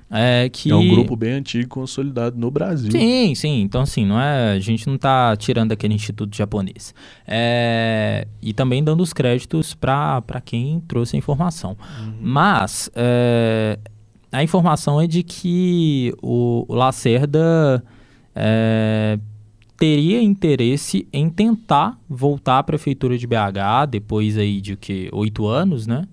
é 0.08 0.48
que 0.48 0.70
É 0.70 0.74
um 0.76 0.88
grupo 0.88 1.16
bem 1.16 1.32
antigo 1.32 1.64
e 1.64 1.66
consolidado 1.66 2.38
no 2.38 2.52
Brasil. 2.52 2.90
Sim, 2.92 3.34
sim. 3.34 3.60
Então, 3.62 3.82
assim, 3.82 4.06
não 4.06 4.20
é, 4.20 4.52
a 4.52 4.58
gente 4.60 4.86
não 4.88 4.96
tá 4.96 5.36
tirando 5.36 5.70
daquele 5.70 5.94
instituto 5.94 6.36
japonês. 6.36 6.94
É, 7.26 8.28
e 8.40 8.52
também 8.52 8.84
dando 8.84 9.02
os 9.02 9.12
créditos 9.12 9.74
para 9.74 10.22
quem 10.44 10.78
trouxe 10.86 11.16
a 11.16 11.18
informação. 11.18 11.76
Mas 12.20 12.88
é, 12.94 13.76
a 14.30 14.42
informação 14.42 15.00
é 15.00 15.06
de 15.08 15.22
que 15.24 16.12
o, 16.22 16.64
o 16.68 16.74
Lacerda 16.74 17.82
é, 18.34 19.18
teria 19.80 20.20
interesse 20.22 21.08
em 21.10 21.30
tentar 21.30 21.98
voltar 22.06 22.58
à 22.58 22.62
prefeitura 22.62 23.16
de 23.16 23.26
BH 23.26 23.86
depois 23.88 24.36
aí 24.36 24.60
de 24.60 24.76
que 24.76 25.08
oito 25.10 25.46
anos, 25.46 25.86
né? 25.86 26.04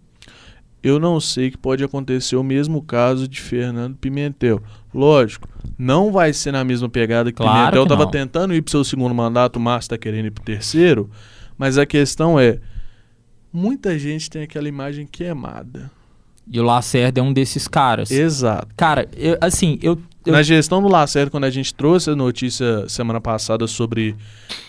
Eu 0.82 1.00
não 1.00 1.20
sei 1.20 1.52
que 1.52 1.58
pode 1.58 1.84
acontecer 1.84 2.38
o 2.38 2.44
mesmo 2.44 2.82
caso 2.82 3.28
de 3.28 3.42
Fernando 3.42 3.98
Pimentel. 3.98 4.62
Lógico, 4.94 5.50
não 5.78 6.14
vai 6.14 6.32
ser 6.32 6.54
na 6.54 6.64
mesma 6.64 6.88
pegada 6.88 7.30
que 7.30 7.36
Claro 7.36 7.58
Pimentel 7.60 7.84
estava 7.84 8.10
tentando 8.10 8.54
ir 8.56 8.62
para 8.62 8.72
seu 8.72 8.86
segundo 8.86 9.14
mandato, 9.14 9.58
o 9.58 9.60
Márcio 9.60 9.88
está 9.88 9.98
querendo 9.98 10.28
ir 10.28 10.32
para 10.32 10.44
o 10.44 10.46
terceiro. 10.46 11.10
Mas 11.58 11.78
a 11.78 11.86
questão 11.86 12.40
é, 12.40 12.60
muita 13.52 14.00
gente 14.00 14.30
tem 14.30 14.44
aquela 14.44 14.70
imagem 14.70 15.06
queimada. 15.06 15.92
E 16.50 16.58
o 16.58 16.64
Lacerda 16.64 17.20
é 17.20 17.24
um 17.24 17.34
desses 17.34 17.68
caras. 17.68 18.10
Exato. 18.12 18.70
Cara, 18.78 19.10
eu- 19.18 19.38
assim, 19.42 19.78
eu, 19.82 20.00
eu 20.28 20.34
Na 20.34 20.44
gestão 20.44 20.82
do 20.82 20.88
Lacerda, 20.88 21.32
quando 21.32 21.46
a 21.46 21.50
gente 21.50 21.74
trouxe 21.74 22.10
a 22.10 22.16
notícia 22.16 22.88
semana 22.88 23.22
passada 23.22 23.68
sobre 23.68 24.16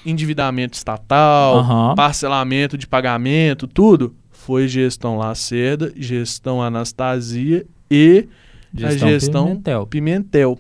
endividamento 0.05 0.77
estatal, 0.77 1.59
Aham. 1.59 1.95
parcelamento 1.95 2.79
de 2.79 2.87
pagamento, 2.87 3.67
tudo, 3.67 4.15
foi 4.31 4.69
gestão 4.69 5.17
Lacerda, 5.17 5.93
gestão 5.97 6.63
Anastasia 6.63 7.67
e 7.91 8.27
Gestão 8.75 9.09
a 9.09 9.11
gestão 9.11 9.47
Pimentel. 9.47 9.87
Pimentel. 9.87 10.59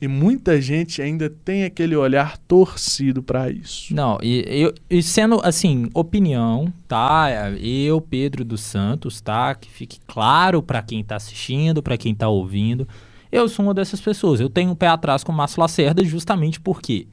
E 0.00 0.08
muita 0.08 0.60
gente 0.60 1.00
ainda 1.00 1.30
tem 1.30 1.62
aquele 1.62 1.94
olhar 1.94 2.36
torcido 2.36 3.22
para 3.22 3.48
isso. 3.50 3.94
Não, 3.94 4.18
e, 4.20 4.44
eu, 4.48 4.74
e 4.90 5.00
sendo 5.00 5.40
assim, 5.44 5.88
opinião, 5.94 6.72
tá? 6.88 7.28
Eu, 7.60 8.00
Pedro 8.00 8.44
dos 8.44 8.62
Santos, 8.62 9.20
tá? 9.20 9.54
Que 9.54 9.70
fique 9.70 10.00
claro 10.04 10.60
para 10.60 10.82
quem 10.82 11.04
tá 11.04 11.14
assistindo, 11.14 11.80
para 11.80 11.96
quem 11.96 12.16
tá 12.16 12.28
ouvindo. 12.28 12.88
Eu 13.32 13.48
sou 13.48 13.64
uma 13.64 13.74
dessas 13.74 14.00
pessoas. 14.00 14.38
Eu 14.38 14.50
tenho 14.50 14.70
um 14.70 14.74
pé 14.74 14.86
atrás 14.86 15.24
com 15.24 15.32
o 15.32 15.34
Márcio 15.34 15.60
Lacerda 15.60 16.04
justamente 16.04 16.60
porque 16.60 17.06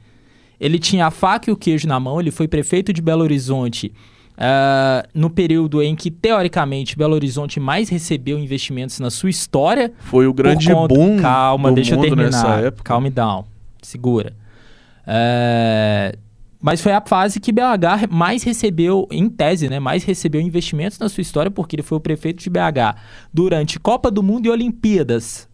ele 0.60 0.78
tinha 0.78 1.06
a 1.06 1.10
faca 1.10 1.50
e 1.50 1.52
o 1.52 1.56
queijo 1.56 1.88
na 1.88 1.98
mão, 1.98 2.20
ele 2.20 2.30
foi 2.30 2.46
prefeito 2.46 2.92
de 2.92 3.00
Belo 3.00 3.22
Horizonte 3.22 3.92
Uh, 4.40 5.06
no 5.12 5.28
período 5.28 5.82
em 5.82 5.94
que, 5.94 6.10
teoricamente, 6.10 6.96
Belo 6.96 7.14
Horizonte 7.14 7.60
mais 7.60 7.90
recebeu 7.90 8.38
investimentos 8.38 8.98
na 8.98 9.10
sua 9.10 9.28
história. 9.28 9.92
Foi 9.98 10.26
o 10.26 10.32
grande 10.32 10.72
conta... 10.72 10.94
boom 10.94 11.20
Calma, 11.20 11.68
do 11.68 11.74
deixa 11.74 11.94
mundo 11.94 12.06
eu 12.06 12.16
terminar. 12.16 12.30
nessa 12.30 12.48
época. 12.54 12.84
Calme 12.84 13.10
down. 13.10 13.44
Segura. 13.82 14.32
Uh, 15.02 16.16
mas 16.58 16.80
foi 16.80 16.92
a 16.92 17.02
fase 17.02 17.38
que 17.38 17.52
BH 17.52 18.08
mais 18.08 18.42
recebeu, 18.42 19.06
em 19.10 19.28
tese, 19.28 19.68
né, 19.68 19.78
mais 19.78 20.04
recebeu 20.04 20.40
investimentos 20.40 20.98
na 20.98 21.10
sua 21.10 21.20
história, 21.20 21.50
porque 21.50 21.76
ele 21.76 21.82
foi 21.82 21.98
o 21.98 22.00
prefeito 22.00 22.42
de 22.42 22.48
BH 22.48 22.96
durante 23.32 23.78
Copa 23.78 24.10
do 24.10 24.22
Mundo 24.22 24.46
e 24.46 24.50
Olimpíadas. 24.50 25.49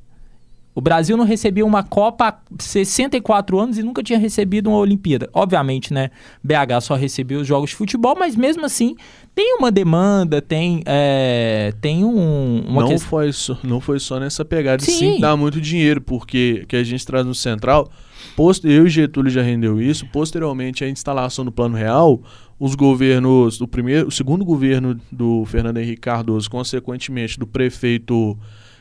O 0.76 0.80
Brasil 0.83 1.16
não 1.16 1.25
recebia 1.25 1.64
uma 1.64 1.83
Copa 1.83 2.28
há 2.28 2.37
64 2.59 3.59
anos 3.59 3.78
e 3.78 3.83
nunca 3.83 4.02
tinha 4.02 4.18
recebido 4.18 4.68
uma 4.68 4.76
Olimpíada. 4.76 5.26
Obviamente, 5.33 5.90
né? 5.90 6.11
BH 6.45 6.83
só 6.83 6.95
recebeu 6.95 7.40
os 7.40 7.47
jogos 7.47 7.71
de 7.71 7.76
futebol, 7.76 8.14
mas 8.14 8.37
mesmo 8.37 8.62
assim 8.66 8.95
tem 9.35 9.56
uma 9.59 9.73
demanda, 9.73 10.42
tem, 10.42 10.83
é, 10.85 11.73
tem 11.80 12.04
um. 12.04 12.62
Uma 12.68 12.83
não, 12.83 12.99
foi 12.99 13.33
só, 13.33 13.59
não 13.64 13.80
foi 13.80 13.99
só 13.99 14.21
nessa 14.21 14.45
pegada, 14.45 14.85
sim, 14.85 15.14
sim 15.14 15.18
dá 15.18 15.35
muito 15.35 15.62
dinheiro, 15.62 16.02
porque 16.02 16.66
que 16.68 16.76
a 16.76 16.85
gente 16.85 17.06
traz 17.06 17.25
no 17.25 17.35
Central. 17.35 17.90
Post, 18.37 18.68
eu 18.68 18.87
e 18.87 18.90
Getúlio 18.90 19.30
já 19.30 19.40
rendeu 19.40 19.80
isso. 19.80 20.04
Posteriormente, 20.12 20.85
a 20.85 20.88
instalação 20.90 21.42
do 21.42 21.50
Plano 21.50 21.75
Real, 21.75 22.21
os 22.61 22.75
governos, 22.75 23.62
o 23.62 23.66
primeiro, 23.66 24.09
o 24.09 24.11
segundo 24.11 24.45
governo 24.45 25.00
do 25.11 25.42
Fernando 25.47 25.78
Henrique 25.78 26.02
Cardoso, 26.02 26.50
consequentemente 26.50 27.38
do 27.38 27.47
prefeito 27.47 28.37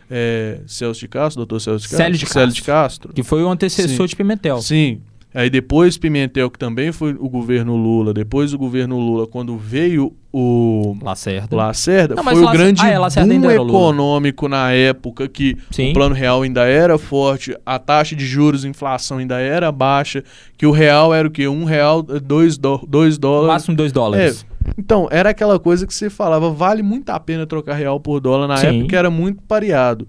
é, 0.09 0.59
Celso 0.67 0.99
de 0.99 1.07
Castro, 1.07 1.39
doutor 1.45 1.59
Celso 1.59 1.83
de 1.83 1.89
Castro. 1.89 1.97
Célio 1.97 2.17
de, 2.17 2.25
Célio 2.25 2.53
de 2.53 2.61
Castro. 2.61 3.13
Que 3.13 3.23
foi 3.23 3.43
o 3.43 3.49
antecessor 3.49 4.05
Sim. 4.05 4.05
de 4.05 4.15
Pimentel. 4.15 4.61
Sim. 4.61 5.01
Aí 5.35 5.49
depois 5.49 5.97
Pimentel, 5.97 6.49
que 6.49 6.57
também 6.57 6.93
foi 6.93 7.13
o 7.19 7.27
governo 7.27 7.75
Lula, 7.75 8.13
depois 8.13 8.53
o 8.53 8.57
governo 8.57 8.97
Lula, 8.97 9.27
quando 9.27 9.57
veio 9.57 10.15
o 10.31 10.95
Lacerda, 11.01 11.53
Lacerda 11.53 12.15
Não, 12.15 12.23
foi 12.23 12.41
o 12.41 12.51
grande 12.51 12.81
ah, 12.81 12.89
é, 12.89 13.25
boom 13.25 13.51
econômico 13.51 14.47
na 14.47 14.71
época 14.71 15.27
que 15.27 15.57
Sim. 15.71 15.91
o 15.91 15.93
plano 15.93 16.15
real 16.15 16.43
ainda 16.43 16.65
era 16.65 16.97
forte, 16.97 17.53
a 17.65 17.77
taxa 17.77 18.15
de 18.15 18.25
juros, 18.25 18.63
inflação 18.63 19.17
ainda 19.17 19.37
era 19.37 19.69
baixa, 19.73 20.23
que 20.57 20.65
o 20.65 20.71
real 20.71 21.13
era 21.13 21.27
o 21.27 21.31
quê? 21.31 21.49
Um 21.49 21.65
real, 21.65 22.01
dois, 22.01 22.57
do, 22.57 22.77
dois 22.87 23.17
dólares. 23.17 23.47
Máximo 23.47 23.75
dois 23.75 23.91
dólares. 23.91 24.45
É, 24.49 24.54
então, 24.77 25.07
era 25.11 25.29
aquela 25.29 25.59
coisa 25.59 25.85
que 25.85 25.93
você 25.93 26.09
falava, 26.09 26.49
vale 26.51 26.81
muito 26.81 27.09
a 27.09 27.19
pena 27.19 27.45
trocar 27.45 27.75
real 27.75 27.99
por 27.99 28.19
dólar 28.19 28.47
na 28.47 28.57
Sim. 28.57 28.79
época, 28.79 28.97
era 28.97 29.09
muito 29.09 29.41
pareado. 29.43 30.07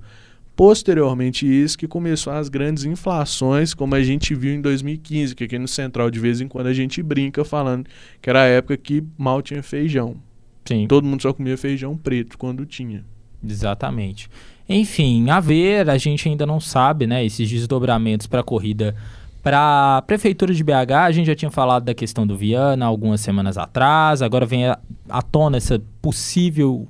Posteriormente 0.54 1.46
isso 1.46 1.76
que 1.76 1.86
começou 1.86 2.32
as 2.32 2.48
grandes 2.48 2.84
inflações, 2.84 3.75
como 3.75 3.94
a 3.94 4.02
gente 4.02 4.34
viu 4.34 4.54
em 4.54 4.60
2015, 4.60 5.34
que 5.34 5.44
aqui 5.44 5.58
no 5.58 5.68
Central 5.68 6.10
de 6.10 6.18
vez 6.18 6.40
em 6.40 6.48
quando 6.48 6.68
a 6.68 6.72
gente 6.72 7.02
brinca 7.02 7.44
falando 7.44 7.86
que 8.22 8.30
era 8.30 8.42
a 8.42 8.46
época 8.46 8.75
que 8.78 9.04
mal 9.18 9.42
tinha 9.42 9.62
feijão. 9.62 10.16
Sim. 10.64 10.86
Todo 10.88 11.04
mundo 11.06 11.20
só 11.20 11.32
comia 11.32 11.58
feijão 11.58 11.94
preto 11.94 12.38
quando 12.38 12.64
tinha. 12.64 13.04
Exatamente. 13.46 14.30
Enfim, 14.66 15.28
a 15.28 15.40
ver, 15.40 15.88
a 15.90 15.98
gente 15.98 16.26
ainda 16.26 16.46
não 16.46 16.58
sabe, 16.58 17.06
né, 17.06 17.25
esses 17.25 17.48
desdobramentos 17.48 18.26
para 18.26 18.40
a 18.40 18.44
corrida 18.44 18.96
para 19.46 19.98
a 19.98 20.02
Prefeitura 20.02 20.52
de 20.52 20.64
BH, 20.64 20.92
a 21.04 21.12
gente 21.12 21.26
já 21.26 21.34
tinha 21.36 21.52
falado 21.52 21.84
da 21.84 21.94
questão 21.94 22.26
do 22.26 22.36
Viana 22.36 22.84
algumas 22.84 23.20
semanas 23.20 23.56
atrás, 23.56 24.20
agora 24.20 24.44
vem 24.44 24.64
à 24.66 25.22
tona 25.22 25.56
essa 25.56 25.80
possível 26.02 26.88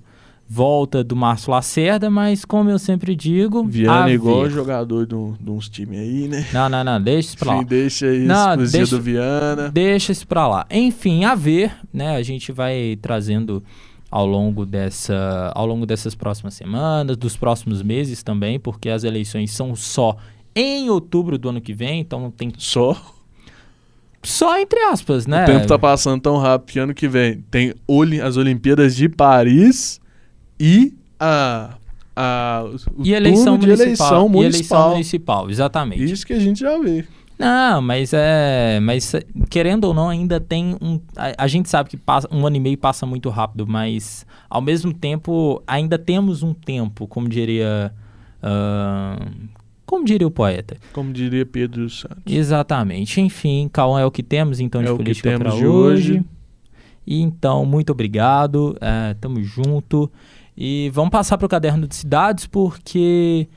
volta 0.49 1.05
do 1.05 1.15
Márcio 1.15 1.51
Lacerda, 1.51 2.09
mas 2.09 2.47
como 2.47 2.71
eu 2.71 2.79
sempre 2.79 3.15
digo. 3.15 3.63
Viana 3.63 4.09
é 4.09 4.15
igual 4.15 4.49
jogador 4.49 5.07
de, 5.07 5.15
uns 5.15 5.69
times 5.69 6.01
aí, 6.01 6.29
né? 6.29 6.47
Não, 6.51 6.67
não, 6.67 6.83
não, 6.83 6.99
deixa 6.99 7.29
isso 7.29 7.37
pra 7.37 7.53
lá. 7.53 7.59
Sim, 7.59 7.67
deixa 7.67 8.07
isso 8.15 8.27
não, 8.27 8.57
deixa, 8.57 8.97
do 8.97 9.03
Viana. 9.03 9.69
Deixa 9.71 10.13
isso 10.13 10.27
pra 10.27 10.49
lá. 10.49 10.67
Enfim, 10.71 11.25
a 11.25 11.35
ver, 11.35 11.77
né? 11.93 12.17
A 12.17 12.23
gente 12.23 12.53
vai 12.53 12.99
trazendo 13.03 13.63
ao 14.11 14.25
longo 14.25 14.65
dessa 14.65 15.53
ao 15.55 15.67
longo 15.67 15.85
dessas 15.85 16.15
próximas 16.15 16.55
semanas, 16.55 17.19
dos 17.19 17.37
próximos 17.37 17.83
meses 17.83 18.23
também, 18.23 18.59
porque 18.59 18.89
as 18.89 19.05
eleições 19.05 19.51
são 19.51 19.77
só 19.77 20.17
em 20.57 20.89
outubro 20.89 21.37
do 21.37 21.51
ano 21.51 21.61
que 21.61 21.75
vem, 21.75 22.01
então 22.01 22.19
não 22.19 22.31
tem. 22.31 22.51
Só? 22.57 22.97
Só 24.23 24.59
entre 24.59 24.81
aspas, 24.81 25.27
né? 25.27 25.45
O 25.45 25.47
tempo 25.47 25.67
tá 25.67 25.79
passando 25.79 26.21
tão 26.21 26.39
rápido 26.39 26.73
que 26.73 26.79
ano 26.79 26.95
que 26.95 27.07
vem 27.07 27.45
tem 27.51 27.75
as 28.25 28.37
Olimpíadas 28.39 28.97
de 28.97 29.09
Paris 29.09 30.01
e 30.59 30.95
a. 31.21 31.75
a 32.17 32.65
o 32.97 33.07
e 33.07 33.13
eleição 33.13 33.59
municipal, 33.59 33.85
eleição 33.85 34.29
municipal. 34.29 34.43
E 34.43 34.47
eleição 34.47 34.91
municipal, 34.91 35.51
exatamente. 35.51 36.05
Isso 36.05 36.27
que 36.27 36.33
a 36.33 36.41
gente 36.41 36.61
já 36.61 36.79
vê. 36.79 37.05
Não, 37.39 37.83
mas 37.83 38.13
é. 38.15 38.81
Mas 38.81 39.13
querendo 39.51 39.85
ou 39.85 39.95
não, 39.95 40.09
ainda 40.09 40.41
tem 40.41 40.75
um. 40.81 40.99
A, 41.15 41.45
a, 41.45 41.47
gente 41.47 41.69
sabe 41.69 41.91
que 41.91 41.97
passa, 41.99 42.27
um 42.33 42.47
ano 42.47 42.57
e 42.57 42.61
meio 42.61 42.79
passa 42.79 43.05
muito 43.05 43.29
rápido, 43.29 43.67
mas 43.67 44.25
ao 44.49 44.63
mesmo 44.63 44.93
tempo 44.93 45.63
ainda 45.67 45.99
temos 45.99 46.43
um 46.43 46.55
tempo, 46.55 47.07
como 47.07 47.29
diria. 47.29 47.93
Uh, 48.43 49.56
como 49.87 50.05
diria 50.05 50.27
o 50.27 50.31
poeta. 50.31 50.77
Como 50.93 51.13
diria 51.13 51.47
Pedro 51.47 51.89
Santos. 51.89 52.25
Exatamente. 52.27 53.21
Enfim, 53.21 53.71
Cauã 53.73 54.01
é 54.01 54.05
o 54.05 54.11
que 54.11 54.23
temos 54.23 54.59
então 54.59 54.83
de 54.83 54.91
é 54.91 54.95
política 54.95 55.39
para 55.39 55.55
hoje. 55.55 55.69
hoje. 55.69 56.25
E 57.07 57.21
então, 57.21 57.65
muito 57.65 57.93
obrigado. 57.93 58.77
É, 58.81 59.15
tamo 59.15 59.41
junto. 59.43 60.11
E 60.57 60.91
vamos 60.93 61.11
passar 61.11 61.39
para 61.39 61.47
o 61.47 61.49
caderno 61.49 61.87
de 61.87 61.95
cidades, 61.95 62.47
porque 62.47 63.49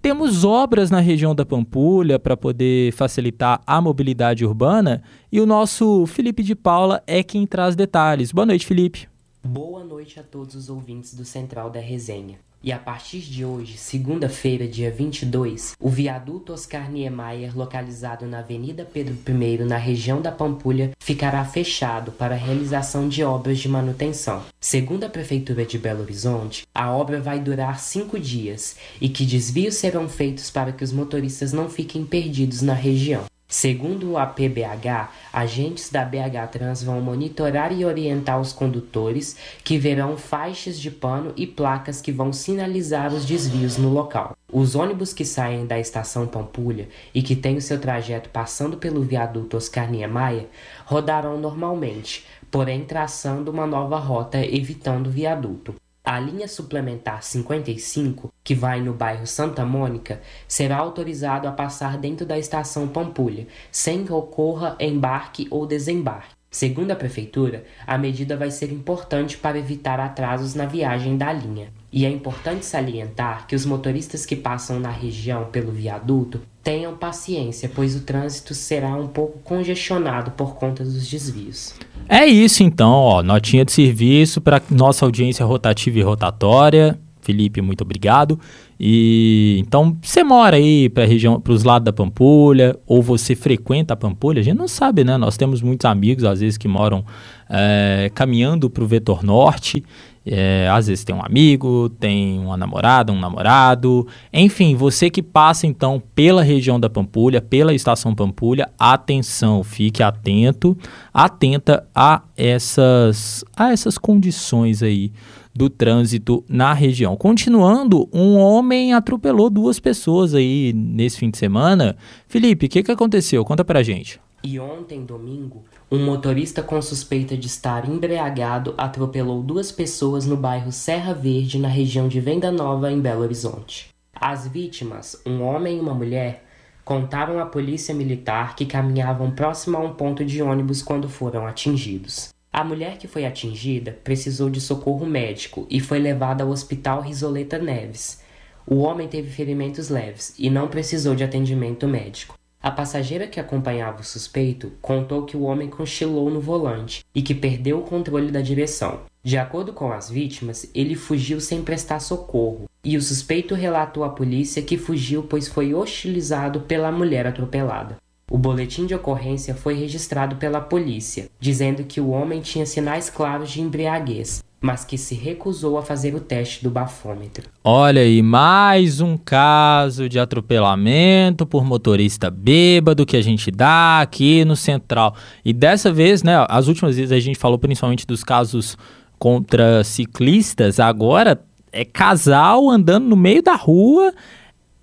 temos 0.00 0.44
obras 0.44 0.88
na 0.88 1.00
região 1.00 1.34
da 1.34 1.44
Pampulha 1.44 2.16
para 2.16 2.36
poder 2.36 2.92
facilitar 2.92 3.60
a 3.66 3.80
mobilidade 3.80 4.46
urbana. 4.46 5.02
E 5.32 5.40
o 5.40 5.46
nosso 5.46 6.06
Felipe 6.06 6.44
de 6.44 6.54
Paula 6.54 7.02
é 7.08 7.24
quem 7.24 7.44
traz 7.44 7.74
detalhes. 7.74 8.30
Boa 8.30 8.46
noite, 8.46 8.64
Felipe. 8.64 9.08
Boa 9.42 9.82
noite 9.82 10.20
a 10.20 10.22
todos 10.22 10.54
os 10.54 10.68
ouvintes 10.68 11.12
do 11.14 11.24
Central 11.24 11.70
da 11.70 11.80
Resenha. 11.80 12.38
E 12.66 12.72
a 12.72 12.80
partir 12.80 13.20
de 13.20 13.44
hoje, 13.44 13.78
segunda-feira, 13.78 14.66
dia 14.66 14.90
22, 14.90 15.76
o 15.78 15.88
viaduto 15.88 16.52
Oscar 16.52 16.90
Niemeyer, 16.90 17.56
localizado 17.56 18.26
na 18.26 18.40
Avenida 18.40 18.84
Pedro 18.84 19.16
I, 19.24 19.58
na 19.58 19.76
região 19.76 20.20
da 20.20 20.32
Pampulha, 20.32 20.90
ficará 20.98 21.44
fechado 21.44 22.10
para 22.10 22.34
a 22.34 22.38
realização 22.38 23.08
de 23.08 23.22
obras 23.22 23.60
de 23.60 23.68
manutenção. 23.68 24.42
Segundo 24.60 25.04
a 25.04 25.08
Prefeitura 25.08 25.64
de 25.64 25.78
Belo 25.78 26.02
Horizonte, 26.02 26.66
a 26.74 26.90
obra 26.90 27.20
vai 27.20 27.38
durar 27.38 27.78
cinco 27.78 28.18
dias 28.18 28.74
e 29.00 29.08
que 29.08 29.24
desvios 29.24 29.76
serão 29.76 30.08
feitos 30.08 30.50
para 30.50 30.72
que 30.72 30.82
os 30.82 30.90
motoristas 30.90 31.52
não 31.52 31.70
fiquem 31.70 32.04
perdidos 32.04 32.62
na 32.62 32.74
região. 32.74 33.26
Segundo 33.58 34.18
a 34.18 34.26
PBH, 34.26 35.10
agentes 35.32 35.88
da 35.88 36.04
BH 36.04 36.50
Trans 36.52 36.82
vão 36.82 37.00
monitorar 37.00 37.72
e 37.72 37.86
orientar 37.86 38.38
os 38.38 38.52
condutores, 38.52 39.34
que 39.64 39.78
verão 39.78 40.18
faixas 40.18 40.78
de 40.78 40.90
pano 40.90 41.32
e 41.34 41.46
placas 41.46 42.02
que 42.02 42.12
vão 42.12 42.34
sinalizar 42.34 43.14
os 43.14 43.24
desvios 43.24 43.78
no 43.78 43.88
local. 43.88 44.36
Os 44.52 44.74
ônibus 44.74 45.14
que 45.14 45.24
saem 45.24 45.66
da 45.66 45.80
estação 45.80 46.26
Pampulha 46.26 46.90
e 47.14 47.22
que 47.22 47.34
têm 47.34 47.56
o 47.56 47.62
seu 47.62 47.80
trajeto 47.80 48.28
passando 48.28 48.76
pelo 48.76 49.00
viaduto 49.00 49.56
Oscar 49.56 49.90
Niemeyer 49.90 50.48
rodarão 50.84 51.40
normalmente, 51.40 52.26
porém 52.50 52.84
traçando 52.84 53.50
uma 53.50 53.66
nova 53.66 53.98
rota 53.98 54.36
evitando 54.36 55.06
o 55.06 55.10
viaduto. 55.10 55.74
A 56.08 56.20
linha 56.20 56.46
suplementar 56.46 57.20
55, 57.20 58.32
que 58.44 58.54
vai 58.54 58.80
no 58.80 58.92
bairro 58.92 59.26
Santa 59.26 59.64
Mônica, 59.64 60.22
será 60.46 60.76
autorizado 60.76 61.48
a 61.48 61.50
passar 61.50 61.98
dentro 61.98 62.24
da 62.24 62.38
estação 62.38 62.86
Pampulha, 62.86 63.48
sem 63.72 64.04
que 64.04 64.12
ocorra 64.12 64.76
embarque 64.78 65.48
ou 65.50 65.66
desembarque. 65.66 66.36
Segundo 66.48 66.92
a 66.92 66.96
prefeitura, 66.96 67.64
a 67.84 67.98
medida 67.98 68.36
vai 68.36 68.52
ser 68.52 68.70
importante 68.70 69.36
para 69.36 69.58
evitar 69.58 69.98
atrasos 69.98 70.54
na 70.54 70.64
viagem 70.64 71.18
da 71.18 71.32
linha. 71.32 71.72
E 71.96 72.04
é 72.04 72.10
importante 72.10 72.66
salientar 72.66 73.46
que 73.46 73.56
os 73.56 73.64
motoristas 73.64 74.26
que 74.26 74.36
passam 74.36 74.78
na 74.78 74.90
região 74.90 75.46
pelo 75.50 75.72
viaduto 75.72 76.42
tenham 76.62 76.94
paciência, 76.94 77.70
pois 77.74 77.96
o 77.96 78.00
trânsito 78.00 78.52
será 78.52 78.94
um 78.94 79.06
pouco 79.06 79.38
congestionado 79.38 80.32
por 80.32 80.56
conta 80.56 80.84
dos 80.84 81.08
desvios. 81.08 81.74
É 82.06 82.26
isso 82.26 82.62
então, 82.62 82.92
ó, 82.92 83.22
notinha 83.22 83.64
de 83.64 83.72
serviço 83.72 84.42
para 84.42 84.60
nossa 84.70 85.06
audiência 85.06 85.46
rotativa 85.46 85.98
e 85.98 86.02
rotatória. 86.02 86.98
Felipe, 87.22 87.62
muito 87.62 87.80
obrigado. 87.80 88.38
E 88.78 89.56
então, 89.58 89.96
você 90.02 90.22
mora 90.22 90.56
aí 90.56 90.90
para 90.90 91.06
região, 91.06 91.40
para 91.40 91.54
os 91.54 91.64
lados 91.64 91.86
da 91.86 91.94
Pampulha, 91.94 92.78
ou 92.86 93.02
você 93.02 93.34
frequenta 93.34 93.94
a 93.94 93.96
Pampulha? 93.96 94.40
A 94.40 94.44
gente 94.44 94.58
não 94.58 94.68
sabe, 94.68 95.02
né? 95.02 95.16
Nós 95.16 95.38
temos 95.38 95.62
muitos 95.62 95.86
amigos 95.86 96.24
às 96.24 96.40
vezes 96.40 96.58
que 96.58 96.68
moram 96.68 97.06
é, 97.48 98.10
caminhando 98.14 98.68
para 98.68 98.84
o 98.84 98.86
Vetor 98.86 99.24
Norte 99.24 99.82
É, 100.28 100.68
às 100.68 100.88
vezes 100.88 101.04
tem 101.04 101.14
um 101.14 101.24
amigo, 101.24 101.88
tem 101.88 102.40
uma 102.40 102.56
namorada, 102.56 103.12
um 103.12 103.20
namorado. 103.20 104.08
Enfim, 104.32 104.74
você 104.74 105.08
que 105.08 105.22
passa 105.22 105.68
então 105.68 106.02
pela 106.16 106.42
região 106.42 106.80
da 106.80 106.90
Pampulha, 106.90 107.40
pela 107.40 107.72
estação 107.72 108.12
Pampulha, 108.12 108.68
atenção, 108.76 109.62
fique 109.62 110.02
atento, 110.02 110.76
atenta 111.14 111.86
a 111.94 112.22
essas, 112.36 113.44
a 113.56 113.70
essas 113.70 113.96
condições 113.96 114.82
aí 114.82 115.12
do 115.54 115.70
trânsito 115.70 116.44
na 116.48 116.72
região. 116.72 117.16
Continuando, 117.16 118.08
um 118.12 118.36
homem 118.36 118.92
atropelou 118.92 119.48
duas 119.48 119.78
pessoas 119.78 120.34
aí 120.34 120.72
nesse 120.74 121.18
fim 121.18 121.30
de 121.30 121.38
semana. 121.38 121.96
Felipe, 122.26 122.66
o 122.66 122.68
que, 122.68 122.82
que 122.82 122.90
aconteceu? 122.90 123.44
Conta 123.44 123.64
pra 123.64 123.82
gente. 123.82 124.20
E 124.42 124.58
ontem, 124.60 125.04
domingo, 125.04 125.64
um 125.88 126.04
motorista 126.04 126.64
com 126.64 126.82
suspeita 126.82 127.36
de 127.36 127.46
estar 127.46 127.88
embriagado 127.88 128.74
atropelou 128.76 129.40
duas 129.40 129.70
pessoas 129.70 130.26
no 130.26 130.36
bairro 130.36 130.72
Serra 130.72 131.14
Verde, 131.14 131.60
na 131.60 131.68
região 131.68 132.08
de 132.08 132.20
Venda 132.20 132.50
Nova, 132.50 132.90
em 132.90 133.00
Belo 133.00 133.22
Horizonte. 133.22 133.90
As 134.12 134.48
vítimas, 134.48 135.22
um 135.24 135.42
homem 135.42 135.76
e 135.76 135.80
uma 135.80 135.94
mulher, 135.94 136.44
contaram 136.84 137.38
à 137.38 137.46
polícia 137.46 137.94
militar 137.94 138.56
que 138.56 138.66
caminhavam 138.66 139.30
próximo 139.30 139.76
a 139.76 139.80
um 139.80 139.94
ponto 139.94 140.24
de 140.24 140.42
ônibus 140.42 140.82
quando 140.82 141.08
foram 141.08 141.46
atingidos. 141.46 142.30
A 142.52 142.64
mulher 142.64 142.98
que 142.98 143.06
foi 143.06 143.24
atingida 143.24 143.96
precisou 144.02 144.50
de 144.50 144.60
socorro 144.60 145.06
médico 145.06 145.68
e 145.70 145.78
foi 145.78 146.00
levada 146.00 146.42
ao 146.42 146.50
Hospital 146.50 147.00
Risoleta 147.00 147.58
Neves. 147.58 148.22
O 148.66 148.78
homem 148.78 149.06
teve 149.06 149.30
ferimentos 149.30 149.88
leves 149.88 150.34
e 150.36 150.50
não 150.50 150.66
precisou 150.66 151.14
de 151.14 151.22
atendimento 151.22 151.86
médico. 151.86 152.36
A 152.66 152.70
passageira 152.72 153.28
que 153.28 153.38
acompanhava 153.38 154.00
o 154.00 154.04
suspeito 154.04 154.72
contou 154.82 155.22
que 155.22 155.36
o 155.36 155.42
homem 155.42 155.68
cochilou 155.68 156.28
no 156.28 156.40
volante 156.40 157.04
e 157.14 157.22
que 157.22 157.32
perdeu 157.32 157.78
o 157.78 157.82
controle 157.82 158.32
da 158.32 158.40
direção. 158.40 159.02
De 159.22 159.38
acordo 159.38 159.72
com 159.72 159.92
as 159.92 160.10
vítimas, 160.10 160.68
ele 160.74 160.96
fugiu 160.96 161.40
sem 161.40 161.62
prestar 161.62 162.00
socorro, 162.00 162.68
e 162.82 162.96
o 162.96 163.00
suspeito 163.00 163.54
relatou 163.54 164.02
à 164.02 164.08
polícia 164.08 164.62
que 164.62 164.76
fugiu 164.76 165.22
pois 165.22 165.46
foi 165.46 165.74
hostilizado 165.74 166.62
pela 166.62 166.90
mulher 166.90 167.24
atropelada. 167.24 167.98
O 168.28 168.36
boletim 168.36 168.84
de 168.84 168.96
ocorrência 168.96 169.54
foi 169.54 169.74
registrado 169.74 170.34
pela 170.34 170.60
polícia, 170.60 171.28
dizendo 171.38 171.84
que 171.84 172.00
o 172.00 172.08
homem 172.08 172.40
tinha 172.40 172.66
sinais 172.66 173.08
claros 173.08 173.48
de 173.48 173.60
embriaguez 173.60 174.42
mas 174.60 174.84
que 174.84 174.96
se 174.96 175.14
recusou 175.14 175.76
a 175.76 175.82
fazer 175.82 176.14
o 176.14 176.20
teste 176.20 176.64
do 176.64 176.70
bafômetro. 176.70 177.48
Olha 177.62 178.00
aí, 178.02 178.22
mais 178.22 179.00
um 179.00 179.16
caso 179.16 180.08
de 180.08 180.18
atropelamento 180.18 181.46
por 181.46 181.64
motorista 181.64 182.30
bêbado 182.30 183.04
que 183.04 183.16
a 183.16 183.22
gente 183.22 183.50
dá 183.50 184.00
aqui 184.00 184.44
no 184.44 184.56
Central. 184.56 185.14
E 185.44 185.52
dessa 185.52 185.92
vez, 185.92 186.22
né, 186.22 186.44
as 186.48 186.68
últimas 186.68 186.96
vezes 186.96 187.12
a 187.12 187.20
gente 187.20 187.38
falou 187.38 187.58
principalmente 187.58 188.06
dos 188.06 188.24
casos 188.24 188.76
contra 189.18 189.84
ciclistas, 189.84 190.80
agora 190.80 191.40
é 191.72 191.84
casal 191.84 192.70
andando 192.70 193.06
no 193.06 193.16
meio 193.16 193.42
da 193.42 193.54
rua 193.54 194.12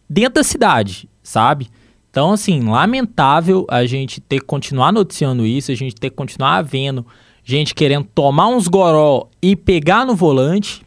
dentro 0.09 0.35
da 0.35 0.43
cidade, 0.43 1.09
sabe? 1.21 1.69
Então, 2.09 2.31
assim, 2.31 2.61
lamentável 2.61 3.65
a 3.67 3.87
gente 3.87 4.21
ter 4.21 4.39
que 4.39 4.45
continuar 4.45 4.93
noticiando 4.93 5.47
isso, 5.47 5.71
a 5.71 5.75
gente 5.75 5.95
ter 5.95 6.11
que 6.11 6.15
continuar 6.15 6.61
vendo 6.61 7.03
gente 7.43 7.75
querendo 7.75 8.07
tomar 8.13 8.47
uns 8.47 8.67
goró 8.67 9.27
e 9.41 9.55
pegar 9.55 10.05
no 10.05 10.15
volante, 10.15 10.81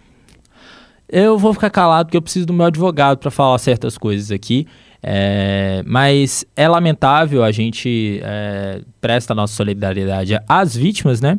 eu 1.08 1.38
vou 1.38 1.52
ficar 1.52 1.70
calado 1.70 2.06
porque 2.06 2.16
eu 2.16 2.22
preciso 2.22 2.46
do 2.46 2.52
meu 2.52 2.66
advogado 2.66 3.18
para 3.18 3.30
falar 3.30 3.58
certas 3.58 3.96
coisas 3.96 4.30
aqui. 4.30 4.66
É, 5.02 5.82
mas 5.86 6.44
é 6.56 6.66
lamentável, 6.66 7.44
a 7.44 7.52
gente 7.52 8.20
é, 8.24 8.80
presta 9.00 9.34
nossa 9.34 9.54
solidariedade 9.54 10.36
às 10.48 10.74
vítimas, 10.74 11.20
né? 11.20 11.38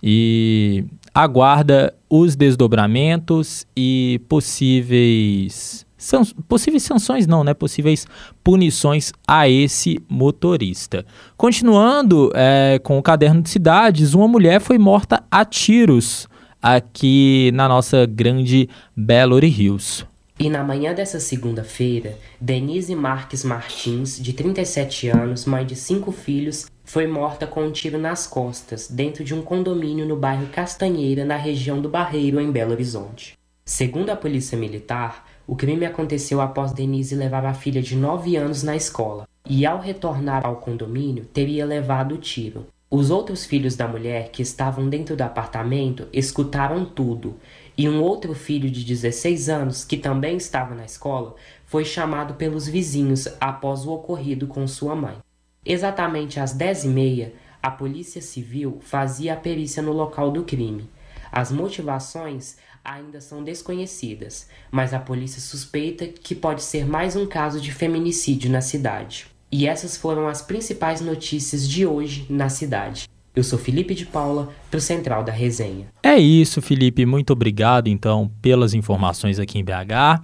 E 0.00 0.84
aguarda 1.12 1.92
os 2.08 2.36
desdobramentos 2.36 3.66
e 3.76 4.20
possíveis 4.28 5.84
San, 5.98 6.22
possíveis 6.48 6.84
sanções 6.84 7.26
não, 7.26 7.42
né? 7.42 7.52
Possíveis 7.52 8.06
punições 8.42 9.12
a 9.26 9.48
esse 9.48 10.00
motorista. 10.08 11.04
Continuando 11.36 12.30
é, 12.34 12.80
com 12.82 12.96
o 12.96 13.02
caderno 13.02 13.42
de 13.42 13.50
cidades, 13.50 14.14
uma 14.14 14.28
mulher 14.28 14.60
foi 14.60 14.78
morta 14.78 15.24
a 15.28 15.44
tiros 15.44 16.28
aqui 16.62 17.50
na 17.52 17.68
nossa 17.68 18.06
grande 18.06 18.68
Belo 18.96 19.38
Hills. 19.44 20.06
E 20.40 20.48
na 20.48 20.62
manhã 20.62 20.94
dessa 20.94 21.18
segunda-feira, 21.18 22.16
Denise 22.40 22.94
Marques 22.94 23.42
Martins, 23.42 24.20
de 24.20 24.32
37 24.32 25.08
anos, 25.08 25.44
mãe 25.44 25.66
de 25.66 25.74
cinco 25.74 26.12
filhos, 26.12 26.66
foi 26.84 27.08
morta 27.08 27.44
com 27.44 27.64
um 27.64 27.72
tiro 27.72 27.98
nas 27.98 28.24
costas, 28.24 28.88
dentro 28.88 29.24
de 29.24 29.34
um 29.34 29.42
condomínio 29.42 30.06
no 30.06 30.16
bairro 30.16 30.46
Castanheira, 30.46 31.24
na 31.24 31.36
região 31.36 31.82
do 31.82 31.88
Barreiro, 31.88 32.40
em 32.40 32.52
Belo 32.52 32.70
Horizonte. 32.70 33.36
Segundo 33.64 34.10
a 34.10 34.16
Polícia 34.16 34.56
Militar, 34.56 35.27
o 35.48 35.56
crime 35.56 35.86
aconteceu 35.86 36.42
após 36.42 36.72
Denise 36.72 37.14
levar 37.14 37.46
a 37.46 37.54
filha 37.54 37.80
de 37.80 37.96
9 37.96 38.36
anos 38.36 38.62
na 38.62 38.76
escola 38.76 39.26
e, 39.48 39.64
ao 39.64 39.80
retornar 39.80 40.44
ao 40.44 40.56
condomínio, 40.56 41.24
teria 41.24 41.64
levado 41.64 42.16
o 42.16 42.18
tiro. 42.18 42.66
Os 42.90 43.10
outros 43.10 43.46
filhos 43.46 43.74
da 43.74 43.88
mulher 43.88 44.30
que 44.30 44.42
estavam 44.42 44.90
dentro 44.90 45.16
do 45.16 45.22
apartamento 45.22 46.06
escutaram 46.12 46.84
tudo 46.84 47.36
e 47.78 47.88
um 47.88 48.02
outro 48.02 48.34
filho 48.34 48.70
de 48.70 48.84
16 48.84 49.48
anos, 49.48 49.86
que 49.86 49.96
também 49.96 50.36
estava 50.36 50.74
na 50.74 50.84
escola, 50.84 51.34
foi 51.64 51.82
chamado 51.82 52.34
pelos 52.34 52.68
vizinhos 52.68 53.26
após 53.40 53.86
o 53.86 53.92
ocorrido 53.92 54.46
com 54.46 54.66
sua 54.66 54.94
mãe. 54.94 55.16
Exatamente 55.64 56.38
às 56.38 56.54
10h30, 56.54 57.32
a 57.62 57.70
Polícia 57.70 58.20
Civil 58.20 58.80
fazia 58.82 59.32
a 59.32 59.36
perícia 59.36 59.82
no 59.82 59.92
local 59.92 60.30
do 60.30 60.44
crime. 60.44 60.90
As 61.30 61.52
motivações 61.52 62.56
ainda 62.84 63.20
são 63.20 63.44
desconhecidas, 63.44 64.48
mas 64.70 64.94
a 64.94 64.98
polícia 64.98 65.40
suspeita 65.40 66.06
que 66.06 66.34
pode 66.34 66.62
ser 66.62 66.86
mais 66.86 67.16
um 67.16 67.26
caso 67.26 67.60
de 67.60 67.72
feminicídio 67.72 68.50
na 68.50 68.60
cidade. 68.60 69.26
E 69.50 69.66
essas 69.66 69.96
foram 69.96 70.28
as 70.28 70.42
principais 70.42 71.00
notícias 71.00 71.68
de 71.68 71.86
hoje 71.86 72.26
na 72.28 72.48
cidade. 72.48 73.08
Eu 73.34 73.44
sou 73.44 73.58
Felipe 73.58 73.94
de 73.94 74.04
Paula, 74.04 74.52
para 74.70 74.78
o 74.78 74.80
Central 74.80 75.22
da 75.22 75.32
Resenha. 75.32 75.86
É 76.02 76.16
isso, 76.16 76.60
Felipe. 76.60 77.06
Muito 77.06 77.32
obrigado, 77.32 77.88
então, 77.88 78.30
pelas 78.42 78.74
informações 78.74 79.38
aqui 79.38 79.58
em 79.58 79.64
BH. 79.64 80.20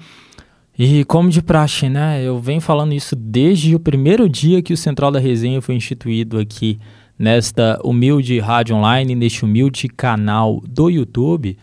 E 0.77 1.05
como 1.05 1.31
de 1.31 1.41
praxe, 1.41 1.89
né? 1.89 2.21
Eu 2.23 2.41
venho 2.41 2.61
falando 2.61 2.93
isso 2.93 3.15
desde 3.15 3.77
o 3.77 3.79
primeiro 3.79 4.29
dia 4.29 4.61
que 4.61 4.73
o 4.73 4.77
Central 4.77 5.13
da 5.13 5.21
Resenha 5.21 5.63
foi 5.63 5.77
instituído 5.77 6.39
aqui 6.39 6.81
nesta 7.19 7.79
humilde 7.85 8.39
rádio 8.41 8.77
online, 8.77 9.15
neste 9.15 9.45
humilde 9.45 9.89
canal 9.89 10.61
do 10.67 10.91
YouTube. 10.91 11.57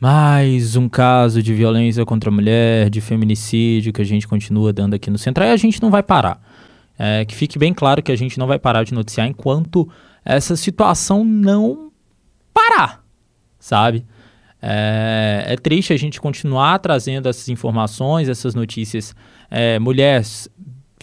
Mais 0.00 0.74
um 0.74 0.88
caso 0.88 1.42
de 1.42 1.54
violência 1.54 2.04
contra 2.04 2.28
a 2.28 2.32
mulher, 2.32 2.90
de 2.90 3.00
feminicídio 3.00 3.92
que 3.92 4.02
a 4.02 4.04
gente 4.04 4.26
continua 4.26 4.72
dando 4.72 4.94
aqui 4.94 5.10
no 5.10 5.18
Central 5.18 5.48
e 5.48 5.52
a 5.52 5.56
gente 5.56 5.80
não 5.80 5.90
vai 5.90 6.02
parar. 6.02 6.40
É, 6.98 7.24
que 7.24 7.34
fique 7.34 7.58
bem 7.58 7.72
claro 7.72 8.02
que 8.02 8.12
a 8.12 8.16
gente 8.16 8.38
não 8.38 8.46
vai 8.46 8.58
parar 8.58 8.84
de 8.84 8.92
noticiar 8.92 9.26
enquanto 9.26 9.88
essa 10.24 10.56
situação 10.56 11.24
não 11.24 11.90
parar, 12.52 13.02
sabe? 13.58 14.04
É, 14.60 15.44
é 15.48 15.56
triste 15.56 15.92
a 15.92 15.96
gente 15.96 16.20
continuar 16.20 16.78
trazendo 16.78 17.28
essas 17.28 17.48
informações, 17.48 18.28
essas 18.28 18.54
notícias. 18.54 19.14
É, 19.50 19.78
mulheres 19.78 20.48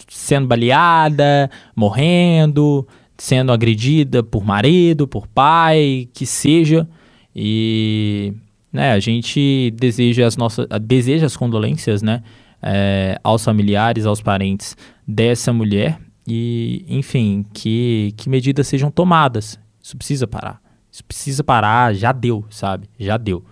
sendo 0.08 0.46
baleada, 0.46 1.50
morrendo, 1.76 2.86
sendo 3.20 3.52
agredida 3.52 4.22
por 4.22 4.42
marido, 4.42 5.06
por 5.06 5.26
pai, 5.26 6.08
que 6.14 6.24
seja. 6.24 6.88
E 7.36 8.32
né, 8.72 8.92
a 8.92 8.98
gente 8.98 9.72
deseja 9.76 10.26
as 10.26 10.38
nossas, 10.38 10.66
deseja 10.80 11.26
as 11.26 11.36
condolências, 11.36 12.00
né, 12.00 12.22
é, 12.62 13.20
aos 13.22 13.44
familiares, 13.44 14.06
aos 14.06 14.22
parentes 14.22 14.74
dessa 15.06 15.52
mulher 15.52 16.00
e, 16.26 16.82
enfim, 16.88 17.44
que, 17.52 18.14
que 18.16 18.30
medidas 18.30 18.66
sejam 18.66 18.90
tomadas. 18.90 19.60
Isso 19.82 19.96
precisa 19.98 20.26
parar. 20.26 20.58
Isso 20.90 21.04
precisa 21.04 21.44
parar, 21.44 21.94
já 21.94 22.12
deu, 22.12 22.46
sabe? 22.48 22.88
Já 22.98 23.18
deu. 23.18 23.44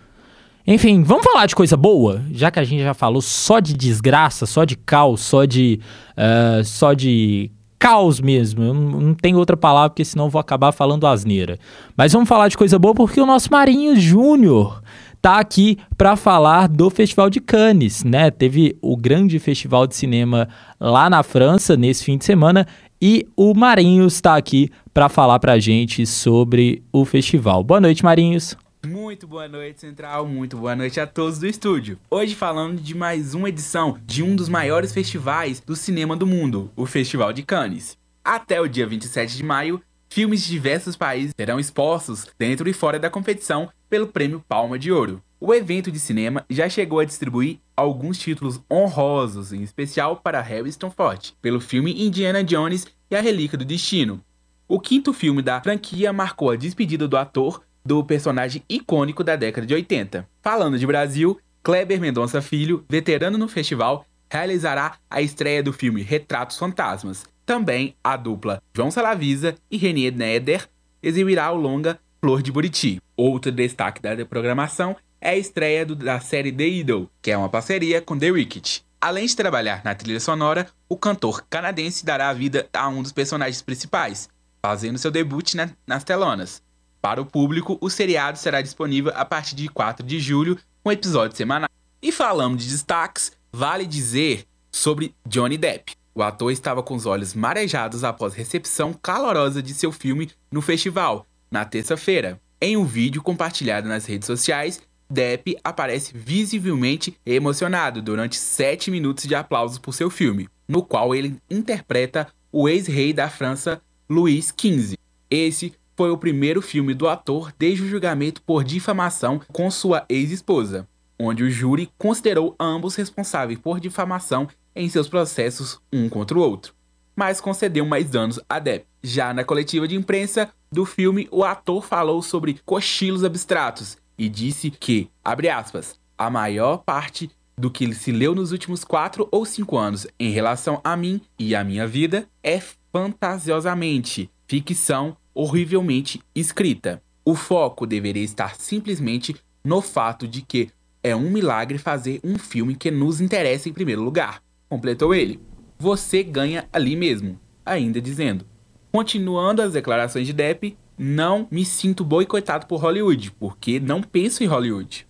Enfim, 0.66 1.02
vamos 1.02 1.24
falar 1.24 1.44
de 1.44 1.54
coisa 1.54 1.76
boa, 1.76 2.22
já 2.30 2.50
que 2.50 2.58
a 2.58 2.64
gente 2.64 2.82
já 2.82 2.94
falou 2.94 3.20
só 3.20 3.60
de 3.60 3.74
desgraça, 3.74 4.46
só 4.46 4.64
de 4.64 4.76
caos, 4.76 5.20
só 5.20 5.44
de, 5.44 5.80
uh, 6.16 6.64
só 6.64 6.94
de 6.94 7.50
caos 7.78 8.20
mesmo. 8.20 8.62
Eu 8.62 8.74
não, 8.74 9.14
tenho 9.14 9.38
outra 9.38 9.56
palavra, 9.56 9.90
porque 9.90 10.04
senão 10.04 10.28
vou 10.28 10.40
acabar 10.40 10.72
falando 10.72 11.06
asneira. 11.06 11.58
Mas 11.96 12.12
vamos 12.12 12.28
falar 12.28 12.48
de 12.48 12.56
coisa 12.56 12.78
boa 12.78 12.94
porque 12.94 13.20
o 13.20 13.26
nosso 13.26 13.50
Marinho 13.50 13.96
Júnior 13.96 14.82
tá 15.20 15.38
aqui 15.38 15.78
para 15.96 16.16
falar 16.16 16.68
do 16.68 16.90
Festival 16.90 17.28
de 17.28 17.40
Cannes, 17.40 18.04
né? 18.04 18.30
Teve 18.30 18.76
o 18.80 18.96
grande 18.96 19.38
festival 19.38 19.86
de 19.86 19.96
cinema 19.96 20.48
lá 20.80 21.10
na 21.10 21.22
França 21.22 21.76
nesse 21.76 22.04
fim 22.04 22.16
de 22.16 22.24
semana 22.24 22.66
e 23.00 23.26
o 23.36 23.54
Marinhos 23.54 24.14
está 24.14 24.36
aqui 24.36 24.70
para 24.92 25.08
falar 25.08 25.38
para 25.38 25.58
gente 25.58 26.04
sobre 26.06 26.82
o 26.92 27.04
festival. 27.04 27.62
Boa 27.62 27.80
noite, 27.80 28.04
Marinhos. 28.04 28.56
Muito 28.86 29.26
boa 29.26 29.48
noite, 29.48 29.80
Central. 29.80 30.26
Muito 30.26 30.56
boa 30.56 30.76
noite 30.76 31.00
a 31.00 31.06
todos 31.06 31.38
do 31.38 31.46
estúdio. 31.46 31.98
Hoje 32.10 32.34
falando 32.34 32.80
de 32.80 32.94
mais 32.94 33.34
uma 33.34 33.48
edição 33.48 33.98
de 34.04 34.22
um 34.22 34.36
dos 34.36 34.48
maiores 34.48 34.92
festivais 34.92 35.60
do 35.60 35.76
cinema 35.76 36.16
do 36.16 36.26
mundo, 36.26 36.70
o 36.76 36.86
Festival 36.86 37.32
de 37.32 37.42
Cannes. 37.42 37.98
Até 38.24 38.60
o 38.60 38.68
dia 38.68 38.86
27 38.86 39.36
de 39.36 39.42
maio, 39.42 39.82
Filmes 40.10 40.42
de 40.42 40.50
diversos 40.50 40.96
países 40.96 41.34
serão 41.36 41.60
expostos 41.60 42.26
dentro 42.38 42.68
e 42.68 42.72
fora 42.72 42.98
da 42.98 43.10
competição 43.10 43.68
pelo 43.90 44.06
Prêmio 44.06 44.42
Palma 44.48 44.78
de 44.78 44.90
Ouro. 44.90 45.22
O 45.38 45.54
evento 45.54 45.92
de 45.92 46.00
cinema 46.00 46.44
já 46.48 46.68
chegou 46.68 46.98
a 46.98 47.04
distribuir 47.04 47.58
alguns 47.76 48.18
títulos 48.18 48.60
honrosos, 48.70 49.52
em 49.52 49.62
especial 49.62 50.16
para 50.16 50.40
Harrison 50.40 50.90
Ford, 50.90 51.32
pelo 51.42 51.60
filme 51.60 52.04
Indiana 52.04 52.42
Jones 52.42 52.86
e 53.10 53.14
a 53.14 53.20
Relíquia 53.20 53.58
do 53.58 53.64
Destino. 53.64 54.20
O 54.66 54.80
quinto 54.80 55.12
filme 55.12 55.42
da 55.42 55.60
franquia 55.60 56.12
marcou 56.12 56.50
a 56.50 56.56
despedida 56.56 57.06
do 57.06 57.16
ator 57.16 57.62
do 57.88 58.04
personagem 58.04 58.62
icônico 58.68 59.24
da 59.24 59.34
década 59.34 59.66
de 59.66 59.72
80. 59.72 60.28
Falando 60.42 60.78
de 60.78 60.86
Brasil, 60.86 61.40
Kleber 61.62 61.98
Mendonça 61.98 62.42
Filho, 62.42 62.84
veterano 62.86 63.38
no 63.38 63.48
festival, 63.48 64.04
realizará 64.30 64.96
a 65.10 65.22
estreia 65.22 65.62
do 65.62 65.72
filme 65.72 66.02
Retratos 66.02 66.58
Fantasmas. 66.58 67.24
Também 67.46 67.96
a 68.04 68.14
dupla 68.14 68.62
João 68.76 68.90
Salavisa 68.90 69.54
e 69.70 69.78
Renier 69.78 70.14
Neder 70.14 70.68
exibirá 71.02 71.50
o 71.50 71.56
longa 71.56 71.98
Flor 72.20 72.42
de 72.42 72.52
Buriti. 72.52 73.00
Outro 73.16 73.50
destaque 73.50 74.02
da 74.02 74.14
programação 74.26 74.94
é 75.18 75.30
a 75.30 75.36
estreia 75.38 75.86
do, 75.86 75.96
da 75.96 76.20
série 76.20 76.52
The 76.52 76.68
Idol, 76.68 77.08
que 77.22 77.30
é 77.30 77.38
uma 77.38 77.48
parceria 77.48 78.02
com 78.02 78.18
The 78.18 78.30
Wicked. 78.30 78.84
Além 79.00 79.24
de 79.24 79.34
trabalhar 79.34 79.80
na 79.82 79.94
trilha 79.94 80.20
sonora, 80.20 80.68
o 80.90 80.96
cantor 80.96 81.42
canadense 81.48 82.04
dará 82.04 82.30
vida 82.34 82.68
a 82.70 82.86
um 82.88 83.02
dos 83.02 83.12
personagens 83.12 83.62
principais, 83.62 84.28
fazendo 84.60 84.98
seu 84.98 85.10
debut 85.10 85.54
na, 85.54 85.70
nas 85.86 86.04
telonas. 86.04 86.62
Para 87.00 87.20
o 87.20 87.26
público, 87.26 87.78
o 87.80 87.88
seriado 87.88 88.38
será 88.38 88.60
disponível 88.60 89.12
a 89.14 89.24
partir 89.24 89.54
de 89.54 89.68
4 89.68 90.04
de 90.04 90.18
julho, 90.18 90.58
com 90.82 90.90
episódio 90.90 91.36
semanal. 91.36 91.68
E 92.02 92.10
falando 92.10 92.56
de 92.56 92.68
destaques, 92.68 93.32
vale 93.52 93.86
dizer 93.86 94.44
sobre 94.70 95.14
Johnny 95.26 95.56
Depp. 95.56 95.92
O 96.14 96.22
ator 96.22 96.50
estava 96.50 96.82
com 96.82 96.94
os 96.94 97.06
olhos 97.06 97.34
marejados 97.34 98.02
após 98.02 98.34
recepção 98.34 98.92
calorosa 98.92 99.62
de 99.62 99.72
seu 99.72 99.92
filme 99.92 100.30
no 100.50 100.60
festival, 100.60 101.26
na 101.50 101.64
terça-feira. 101.64 102.40
Em 102.60 102.76
um 102.76 102.84
vídeo 102.84 103.22
compartilhado 103.22 103.88
nas 103.88 104.04
redes 104.04 104.26
sociais, 104.26 104.80
Depp 105.08 105.56
aparece 105.62 106.12
visivelmente 106.12 107.16
emocionado 107.24 108.02
durante 108.02 108.36
7 108.36 108.90
minutos 108.90 109.24
de 109.24 109.34
aplausos 109.34 109.78
por 109.78 109.94
seu 109.94 110.10
filme, 110.10 110.48
no 110.66 110.82
qual 110.82 111.14
ele 111.14 111.36
interpreta 111.48 112.26
o 112.50 112.68
ex-rei 112.68 113.12
da 113.12 113.30
França, 113.30 113.80
Luís 114.10 114.52
XV. 114.56 114.98
Esse 115.30 115.72
foi 115.98 116.12
o 116.12 116.16
primeiro 116.16 116.62
filme 116.62 116.94
do 116.94 117.08
ator 117.08 117.52
desde 117.58 117.82
o 117.82 117.88
julgamento 117.88 118.40
por 118.42 118.62
difamação 118.62 119.40
com 119.52 119.68
sua 119.68 120.06
ex-esposa, 120.08 120.86
onde 121.18 121.42
o 121.42 121.50
júri 121.50 121.90
considerou 121.98 122.54
ambos 122.60 122.94
responsáveis 122.94 123.58
por 123.58 123.80
difamação 123.80 124.46
em 124.76 124.88
seus 124.88 125.08
processos 125.08 125.80
um 125.92 126.08
contra 126.08 126.38
o 126.38 126.40
outro, 126.40 126.72
mas 127.16 127.40
concedeu 127.40 127.84
mais 127.84 128.08
danos 128.08 128.38
a 128.48 128.60
Depp. 128.60 128.86
Já 129.02 129.34
na 129.34 129.42
coletiva 129.42 129.88
de 129.88 129.96
imprensa 129.96 130.50
do 130.70 130.84
filme, 130.84 131.26
o 131.32 131.42
ator 131.42 131.84
falou 131.84 132.22
sobre 132.22 132.60
cochilos 132.64 133.24
abstratos 133.24 133.96
e 134.16 134.28
disse 134.28 134.70
que, 134.70 135.10
abre 135.24 135.48
aspas, 135.48 135.98
a 136.16 136.30
maior 136.30 136.76
parte 136.84 137.28
do 137.56 137.72
que 137.72 137.92
se 137.92 138.12
leu 138.12 138.36
nos 138.36 138.52
últimos 138.52 138.84
quatro 138.84 139.26
ou 139.32 139.44
cinco 139.44 139.76
anos 139.76 140.06
em 140.16 140.30
relação 140.30 140.80
a 140.84 140.96
mim 140.96 141.20
e 141.36 141.56
a 141.56 141.64
minha 141.64 141.88
vida 141.88 142.28
é 142.40 142.62
fantasiosamente 142.92 144.30
ficção 144.46 145.16
horrivelmente 145.38 146.20
escrita. 146.34 147.00
O 147.24 147.36
foco 147.36 147.86
deveria 147.86 148.24
estar 148.24 148.56
simplesmente 148.56 149.36
no 149.64 149.80
fato 149.80 150.26
de 150.26 150.42
que 150.42 150.68
é 151.00 151.14
um 151.14 151.30
milagre 151.30 151.78
fazer 151.78 152.18
um 152.24 152.36
filme 152.36 152.74
que 152.74 152.90
nos 152.90 153.20
interessa 153.20 153.68
em 153.68 153.72
primeiro 153.72 154.02
lugar, 154.02 154.42
completou 154.68 155.14
ele. 155.14 155.38
Você 155.78 156.24
ganha 156.24 156.68
ali 156.72 156.96
mesmo, 156.96 157.38
ainda 157.64 158.00
dizendo. 158.00 158.44
Continuando 158.90 159.62
as 159.62 159.74
declarações 159.74 160.26
de 160.26 160.32
Depp, 160.32 160.76
não 160.98 161.46
me 161.52 161.64
sinto 161.64 162.04
boicotado 162.04 162.66
por 162.66 162.80
Hollywood, 162.80 163.30
porque 163.38 163.78
não 163.78 164.02
penso 164.02 164.42
em 164.42 164.46
Hollywood. 164.46 165.06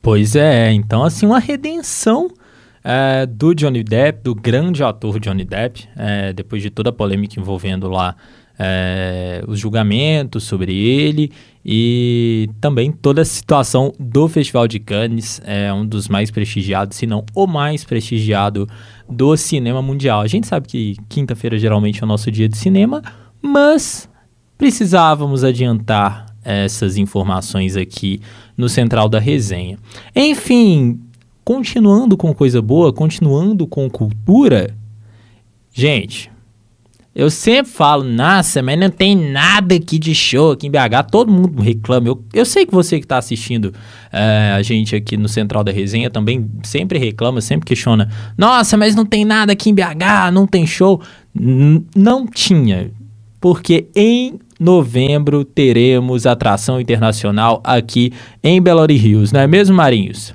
Pois 0.00 0.36
é, 0.36 0.70
então 0.70 1.02
assim, 1.02 1.26
uma 1.26 1.40
redenção 1.40 2.30
é, 2.84 3.26
do 3.26 3.52
Johnny 3.52 3.82
Depp, 3.82 4.22
do 4.22 4.36
grande 4.36 4.84
ator 4.84 5.18
Johnny 5.18 5.44
Depp, 5.44 5.88
é, 5.96 6.32
depois 6.32 6.62
de 6.62 6.70
toda 6.70 6.90
a 6.90 6.92
polêmica 6.92 7.40
envolvendo 7.40 7.88
lá 7.88 8.14
é, 8.58 9.42
os 9.46 9.58
julgamentos 9.58 10.44
sobre 10.44 10.74
ele 10.74 11.30
e 11.64 12.48
também 12.60 12.92
toda 12.92 13.22
a 13.22 13.24
situação 13.24 13.92
do 13.98 14.28
Festival 14.28 14.68
de 14.68 14.78
Cannes, 14.78 15.40
é 15.44 15.72
um 15.72 15.86
dos 15.86 16.08
mais 16.08 16.30
prestigiados, 16.30 16.96
se 16.96 17.06
não 17.06 17.24
o 17.34 17.46
mais 17.46 17.84
prestigiado 17.84 18.68
do 19.08 19.36
cinema 19.36 19.80
mundial. 19.80 20.20
A 20.20 20.26
gente 20.26 20.46
sabe 20.46 20.68
que 20.68 20.96
quinta-feira 21.08 21.58
geralmente 21.58 22.02
é 22.02 22.04
o 22.04 22.08
nosso 22.08 22.30
dia 22.30 22.48
de 22.48 22.56
cinema, 22.58 23.02
mas 23.40 24.08
precisávamos 24.58 25.42
adiantar 25.42 26.26
essas 26.44 26.98
informações 26.98 27.76
aqui 27.76 28.20
no 28.56 28.68
central 28.68 29.08
da 29.08 29.18
resenha. 29.18 29.78
Enfim, 30.14 31.00
continuando 31.42 32.16
com 32.16 32.34
coisa 32.34 32.60
boa, 32.60 32.92
continuando 32.92 33.66
com 33.66 33.88
cultura, 33.88 34.74
gente, 35.72 36.30
eu 37.14 37.30
sempre 37.30 37.70
falo, 37.70 38.02
nossa, 38.02 38.60
mas 38.60 38.76
não 38.78 38.90
tem 38.90 39.14
nada 39.14 39.76
aqui 39.76 40.00
de 40.00 40.12
show 40.14 40.50
aqui 40.50 40.66
em 40.66 40.70
BH. 40.70 41.10
Todo 41.12 41.30
mundo 41.30 41.62
reclama. 41.62 42.08
Eu, 42.08 42.24
eu 42.32 42.44
sei 42.44 42.66
que 42.66 42.74
você 42.74 42.98
que 42.98 43.04
está 43.04 43.18
assistindo 43.18 43.72
é, 44.12 44.52
a 44.56 44.62
gente 44.62 44.96
aqui 44.96 45.16
no 45.16 45.28
Central 45.28 45.62
da 45.62 45.70
Resenha 45.70 46.10
também 46.10 46.50
sempre 46.64 46.98
reclama, 46.98 47.40
sempre 47.40 47.66
questiona. 47.66 48.10
Nossa, 48.36 48.76
mas 48.76 48.96
não 48.96 49.06
tem 49.06 49.24
nada 49.24 49.52
aqui 49.52 49.70
em 49.70 49.74
BH, 49.74 50.32
não 50.32 50.44
tem 50.44 50.66
show. 50.66 51.00
N 51.32 51.86
não 51.94 52.26
tinha. 52.26 52.90
Porque 53.40 53.86
em 53.94 54.40
novembro 54.58 55.44
teremos 55.44 56.26
atração 56.26 56.80
internacional 56.80 57.60
aqui 57.62 58.12
em 58.42 58.60
Belo 58.60 58.80
Horizonte, 58.80 59.32
não 59.32 59.40
é 59.40 59.46
mesmo, 59.46 59.76
Marinhos? 59.76 60.34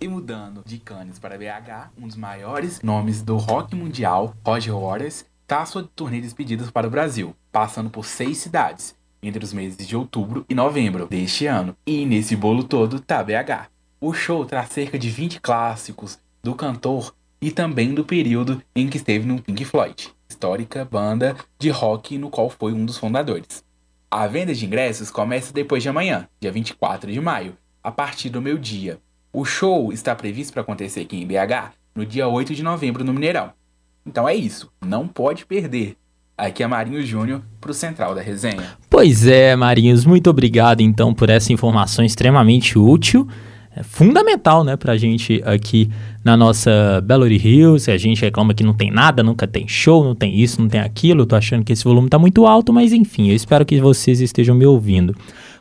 E 0.00 0.06
mudando 0.06 0.62
de 0.64 0.78
Cannes 0.78 1.18
para 1.18 1.36
BH, 1.38 1.90
um 2.00 2.06
dos 2.06 2.16
maiores 2.16 2.82
nomes 2.82 3.22
do 3.22 3.36
rock 3.36 3.74
mundial, 3.74 4.34
Roger 4.44 4.76
Waters, 4.76 5.24
está 5.44 5.64
sua 5.64 5.88
turnê 5.94 6.16
de 6.16 6.22
despedidas 6.22 6.70
para 6.70 6.86
o 6.86 6.90
Brasil, 6.90 7.36
passando 7.52 7.88
por 7.88 8.04
seis 8.04 8.38
cidades, 8.38 8.96
entre 9.22 9.44
os 9.44 9.52
meses 9.52 9.86
de 9.86 9.96
outubro 9.96 10.44
e 10.48 10.54
novembro 10.54 11.06
deste 11.06 11.46
ano. 11.46 11.76
E 11.86 12.04
nesse 12.04 12.34
bolo 12.34 12.64
todo 12.64 12.98
tá 12.98 13.22
BH. 13.22 13.68
O 14.00 14.12
show 14.12 14.44
traz 14.44 14.70
cerca 14.70 14.98
de 14.98 15.08
20 15.08 15.40
clássicos 15.40 16.18
do 16.42 16.54
cantor 16.54 17.14
e 17.40 17.50
também 17.50 17.94
do 17.94 18.04
período 18.04 18.62
em 18.74 18.88
que 18.88 18.96
esteve 18.96 19.26
no 19.26 19.40
Pink 19.40 19.64
Floyd 19.64 20.14
histórica 20.34 20.84
banda 20.84 21.36
de 21.58 21.70
rock 21.70 22.18
no 22.18 22.28
qual 22.28 22.50
foi 22.50 22.72
um 22.72 22.84
dos 22.84 22.98
fundadores. 22.98 23.64
A 24.10 24.26
venda 24.26 24.54
de 24.54 24.66
ingressos 24.66 25.10
começa 25.10 25.52
depois 25.52 25.82
de 25.82 25.88
amanhã, 25.88 26.28
dia 26.40 26.52
24 26.52 27.10
de 27.10 27.20
maio, 27.20 27.56
a 27.82 27.90
partir 27.90 28.28
do 28.28 28.42
meio-dia. 28.42 28.98
O 29.32 29.44
show 29.44 29.92
está 29.92 30.14
previsto 30.14 30.52
para 30.52 30.62
acontecer 30.62 31.00
aqui 31.00 31.16
em 31.16 31.26
BH 31.26 31.72
no 31.94 32.04
dia 32.04 32.28
8 32.28 32.54
de 32.54 32.62
novembro 32.62 33.04
no 33.04 33.12
Mineirão. 33.12 33.52
Então 34.06 34.28
é 34.28 34.34
isso, 34.34 34.70
não 34.84 35.06
pode 35.08 35.46
perder. 35.46 35.96
Aqui 36.36 36.62
é 36.62 36.66
Marinho 36.66 37.04
Júnior 37.04 37.42
para 37.60 37.70
o 37.70 37.74
Central 37.74 38.14
da 38.14 38.20
Resenha. 38.20 38.76
Pois 38.90 39.26
é, 39.26 39.54
Marinhos, 39.54 40.04
muito 40.04 40.28
obrigado 40.28 40.80
então 40.80 41.14
por 41.14 41.30
essa 41.30 41.52
informação 41.52 42.04
extremamente 42.04 42.78
útil 42.78 43.28
é 43.76 43.82
fundamental, 43.82 44.62
né, 44.62 44.76
pra 44.76 44.96
gente 44.96 45.42
aqui 45.44 45.90
na 46.22 46.36
nossa 46.36 47.00
Belo 47.04 47.26
Hills. 47.26 47.90
A 47.90 47.98
gente 47.98 48.22
reclama 48.22 48.54
que 48.54 48.62
não 48.62 48.72
tem 48.72 48.90
nada, 48.90 49.22
nunca 49.22 49.48
tem 49.48 49.66
show, 49.66 50.04
não 50.04 50.14
tem 50.14 50.38
isso, 50.38 50.62
não 50.62 50.68
tem 50.68 50.80
aquilo. 50.80 51.26
tô 51.26 51.34
achando 51.34 51.64
que 51.64 51.72
esse 51.72 51.82
volume 51.82 52.08
tá 52.08 52.18
muito 52.18 52.46
alto, 52.46 52.72
mas 52.72 52.92
enfim, 52.92 53.30
eu 53.30 53.34
espero 53.34 53.66
que 53.66 53.80
vocês 53.80 54.20
estejam 54.20 54.54
me 54.54 54.64
ouvindo. 54.64 55.14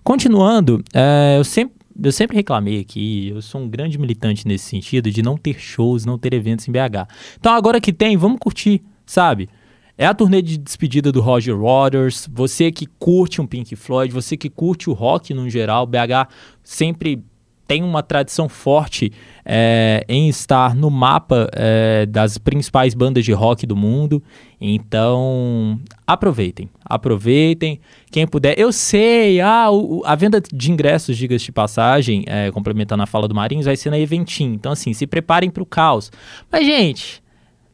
Continuando, 0.04 0.84
é, 0.94 1.38
eu 1.40 1.44
sempre 1.44 1.74
eu 2.02 2.12
sempre 2.12 2.36
reclamei 2.36 2.80
aqui, 2.80 3.30
eu 3.30 3.42
sou 3.42 3.62
um 3.62 3.70
grande 3.70 3.98
militante 3.98 4.48
nesse 4.48 4.66
sentido, 4.66 5.12
de 5.12 5.22
não 5.22 5.38
ter 5.38 5.60
shows, 5.60 6.06
não 6.06 6.18
ter 6.18 6.34
eventos 6.34 6.68
em 6.68 6.72
BH. 6.72 7.08
Então 7.40 7.54
agora 7.54 7.82
que 7.82 7.94
tem, 7.94 8.18
vamos 8.18 8.40
curtir, 8.40 8.82
sabe? 9.06 9.50
É 9.98 10.06
a 10.06 10.14
turnê 10.14 10.42
de 10.42 10.58
despedida 10.58 11.12
do 11.12 11.22
Roger 11.22 11.56
Waters. 11.56 12.28
Você 12.34 12.72
que 12.72 12.88
curte 12.98 13.40
um 13.40 13.46
Pink 13.46 13.76
Floyd, 13.76 14.12
você 14.12 14.36
que 14.36 14.50
curte 14.50 14.90
o 14.90 14.94
rock 14.94 15.34
no 15.34 15.48
geral, 15.50 15.86
BH 15.86 16.30
sempre 16.64 17.24
tem 17.68 17.82
uma 17.84 18.04
tradição 18.04 18.50
forte 18.50 19.12
é, 19.46 20.04
em 20.08 20.28
estar 20.28 20.76
no 20.76 20.90
mapa 20.90 21.50
é, 21.54 22.06
das 22.06 22.38
principais 22.38 22.94
bandas 22.94 23.24
de 23.24 23.32
rock 23.32 23.66
do 23.66 23.76
mundo. 23.76 24.22
Então, 24.60 25.80
aproveitem, 26.06 26.70
aproveitem. 26.84 27.80
Quem 28.12 28.28
puder, 28.28 28.58
eu 28.58 28.72
sei, 28.72 29.42
ah, 29.42 29.72
o, 29.72 30.02
a 30.06 30.16
venda 30.16 30.42
de 30.42 30.72
ingressos, 30.72 31.18
diga-se 31.18 31.46
de 31.46 31.52
passagem, 31.52 32.24
é, 32.28 32.52
complementando 32.52 33.04
a 33.04 33.06
fala 33.06 33.28
do 33.28 33.36
Marinhos, 33.36 33.66
vai 33.66 33.76
ser 33.76 33.90
na 33.90 34.00
Eventim. 34.00 34.54
Então, 34.54 34.72
assim, 34.72 34.94
se 34.94 35.08
preparem 35.08 35.50
para 35.50 35.64
o 35.64 35.66
caos. 35.66 36.12
Mas, 36.52 36.66
gente, 36.66 37.24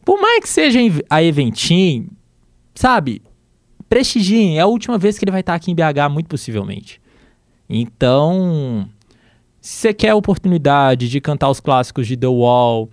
por 0.06 0.20
mais 0.20 0.42
que 0.42 0.50
seja 0.50 0.80
a 1.10 1.22
Eventim, 1.22 2.08
sabe, 2.74 3.22
prestigiem. 3.90 4.58
É 4.58 4.62
a 4.62 4.68
última 4.68 4.98
vez 4.98 5.18
que 5.18 5.26
ele 5.26 5.32
vai 5.32 5.42
estar 5.42 5.56
aqui 5.56 5.72
em 5.72 5.76
BH, 5.76 6.10
muito 6.12 6.28
possivelmente. 6.28 7.02
Então, 7.68 8.88
se 9.62 9.78
você 9.78 9.94
quer 9.94 10.10
a 10.10 10.16
oportunidade 10.16 11.10
de 11.10 11.20
cantar 11.20 11.50
os 11.50 11.60
clássicos 11.60 12.08
de 12.08 12.16
The 12.16 12.28
Wall, 12.28 12.90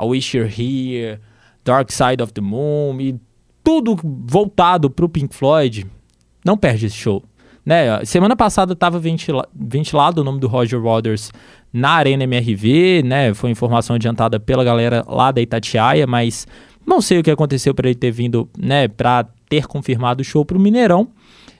I 0.00 0.04
Wish 0.04 0.36
You're 0.36 0.50
Here, 0.50 1.20
Dark 1.64 1.90
Side 1.90 2.22
of 2.22 2.32
the 2.32 2.40
Moon 2.40 3.00
e 3.00 3.18
tudo 3.62 3.96
voltado 4.02 4.90
pro 4.90 5.08
Pink 5.08 5.34
Floyd, 5.34 5.86
não 6.44 6.56
perde 6.56 6.86
esse 6.86 6.96
show. 6.96 7.22
Né? 7.64 8.04
Semana 8.04 8.36
passada 8.36 8.74
estava 8.74 8.98
ventila 8.98 9.48
ventilado 9.54 10.20
o 10.20 10.24
nome 10.24 10.38
do 10.38 10.46
Roger 10.46 10.80
Waters 10.80 11.32
na 11.72 11.92
Arena 11.92 12.24
MRV, 12.24 13.02
né? 13.02 13.32
Foi 13.32 13.50
informação 13.50 13.96
adiantada 13.96 14.38
pela 14.38 14.62
galera 14.62 15.02
lá 15.08 15.32
da 15.32 15.40
Itatiaia, 15.40 16.06
mas 16.06 16.46
não 16.86 17.00
sei 17.00 17.18
o 17.18 17.22
que 17.22 17.30
aconteceu 17.30 17.74
para 17.74 17.88
ele 17.88 17.98
ter 17.98 18.10
vindo, 18.10 18.48
né, 18.58 18.86
para 18.86 19.26
ter 19.48 19.66
confirmado 19.66 20.20
o 20.20 20.24
show 20.24 20.44
para 20.44 20.58
o 20.58 20.60
Mineirão. 20.60 21.08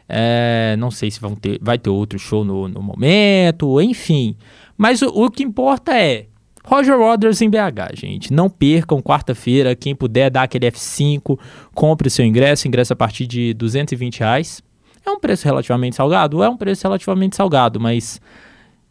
É, 0.08 0.76
não 0.78 0.90
sei 0.90 1.10
se 1.10 1.20
vão 1.20 1.34
ter, 1.34 1.58
vai 1.62 1.78
ter 1.78 1.90
outro 1.90 2.18
show 2.18 2.44
no, 2.44 2.68
no 2.68 2.82
momento, 2.82 3.80
enfim. 3.80 4.36
Mas 4.76 5.02
o, 5.02 5.08
o, 5.08 5.30
que 5.30 5.42
importa 5.42 5.96
é 5.96 6.26
Roger 6.64 6.98
Waters 6.98 7.40
em 7.40 7.48
BH, 7.48 7.94
gente. 7.94 8.32
Não 8.32 8.48
percam 8.48 9.00
quarta-feira. 9.00 9.74
Quem 9.74 9.94
puder 9.94 10.30
dar 10.30 10.42
aquele 10.42 10.70
F5, 10.70 11.38
compre 11.74 12.10
seu 12.10 12.24
ingresso. 12.24 12.68
Ingresso 12.68 12.92
a 12.92 12.96
partir 12.96 13.26
de 13.26 13.54
220 13.54 14.20
reais. 14.20 14.62
É 15.06 15.10
um 15.10 15.20
preço 15.20 15.44
relativamente 15.44 15.96
salgado? 15.96 16.42
É 16.42 16.48
um 16.48 16.56
preço 16.56 16.82
relativamente 16.82 17.36
salgado, 17.36 17.78
mas 17.78 18.20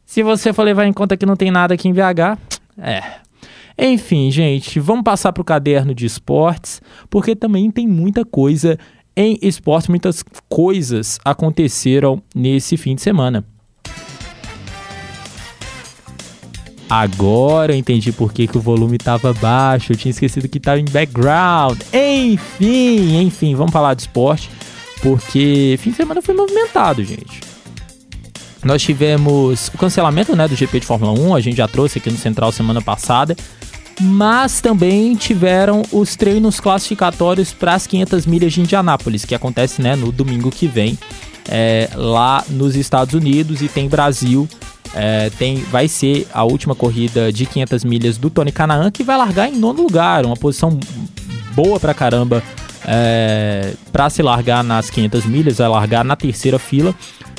se 0.06 0.22
você 0.22 0.54
for 0.54 0.64
levar 0.64 0.86
em 0.86 0.94
conta 0.94 1.18
que 1.18 1.26
não 1.26 1.36
tem 1.36 1.50
nada 1.50 1.74
aqui 1.74 1.88
em 1.88 1.94
BH, 1.94 2.38
é. 2.78 3.02
Enfim, 3.76 4.30
gente, 4.30 4.80
vamos 4.80 5.04
passar 5.04 5.34
para 5.34 5.42
o 5.42 5.46
caderno 5.46 5.96
de 5.96 6.06
esportes, 6.06 6.82
porque 7.10 7.36
também 7.36 7.72
tem 7.72 7.88
muita 7.88 8.24
coisa 8.24 8.78
em 9.16 9.38
esportes, 9.42 9.90
muitas 9.90 10.24
coisas 10.50 11.20
aconteceram 11.24 12.22
nesse 12.34 12.78
fim 12.78 12.96
de 12.96 13.02
semana. 13.02 13.46
Agora 16.90 17.74
eu 17.74 17.78
entendi 17.78 18.12
por 18.12 18.32
que, 18.32 18.46
que 18.46 18.58
o 18.58 18.62
volume 18.62 18.98
estava 18.98 19.34
baixo. 19.34 19.94
Eu 19.94 19.98
tinha 19.98 20.12
esquecido 20.12 20.48
que 20.48 20.58
estava 20.58 20.80
em 20.80 20.86
background. 20.86 21.80
Enfim, 21.92 23.20
enfim, 23.22 23.56
vamos 23.56 23.72
falar 23.72 23.94
de 23.96 24.04
esporte. 24.04 24.50
Porque 25.02 25.76
fim 25.80 25.92
de 25.92 25.98
semana 25.98 26.22
foi 26.22 26.36
movimentado, 26.36 27.04
gente. 27.04 27.42
Nós 28.64 28.82
tivemos 28.82 29.70
o 29.70 29.78
cancelamento 29.78 30.36
né, 30.36 30.48
do 30.48 30.56
GP 30.56 30.80
de 30.80 30.86
Fórmula 30.86 31.12
1, 31.20 31.36
a 31.36 31.42
gente 31.42 31.58
já 31.58 31.68
trouxe 31.68 31.98
aqui 31.98 32.10
no 32.10 32.18
Central 32.18 32.52
semana 32.52 32.82
passada. 32.82 33.36
Mas 34.02 34.60
também 34.60 35.16
tiveram 35.16 35.84
os 35.92 36.16
treinos 36.16 36.60
classificatórios 36.60 37.54
para 37.54 37.76
as 37.76 37.86
500 37.86 38.26
milhas 38.26 38.54
de 38.54 38.62
Indianápolis, 38.62 39.24
que 39.24 39.36
acontece 39.36 39.82
né, 39.82 39.96
no 39.96 40.12
domingo 40.12 40.50
que 40.50 40.68
vem, 40.68 40.98
é, 41.48 41.90
lá 41.96 42.44
nos 42.50 42.76
Estados 42.76 43.14
Unidos 43.14 43.62
e 43.62 43.68
tem 43.68 43.88
Brasil 43.88 44.48
é, 44.94 45.32
tem, 45.32 45.58
vai 45.58 45.88
ser 45.88 46.28
a 46.32 46.44
última 46.44 46.76
corrida 46.76 47.32
de 47.32 47.46
500 47.46 47.84
milhas 47.84 48.18
do 48.18 48.30
Tony 48.30 48.52
Canaan, 48.52 48.92
que 48.92 49.04
vai 49.04 49.18
largar 49.18 49.50
em 49.50 49.58
nono 49.58 49.82
lugar, 49.82 50.26
uma 50.26 50.38
posição 50.38 50.80
boa 51.56 51.80
pra 51.80 51.94
caramba 51.94 52.44
é, 52.86 53.74
para 53.92 54.10
se 54.10 54.22
largar 54.22 54.64
nas 54.64 54.90
500 54.90 55.26
milhas, 55.26 55.58
vai 55.58 55.68
largar 55.68 56.06
na 56.06 56.16
terceira 56.16 56.60
fila. 56.60 56.94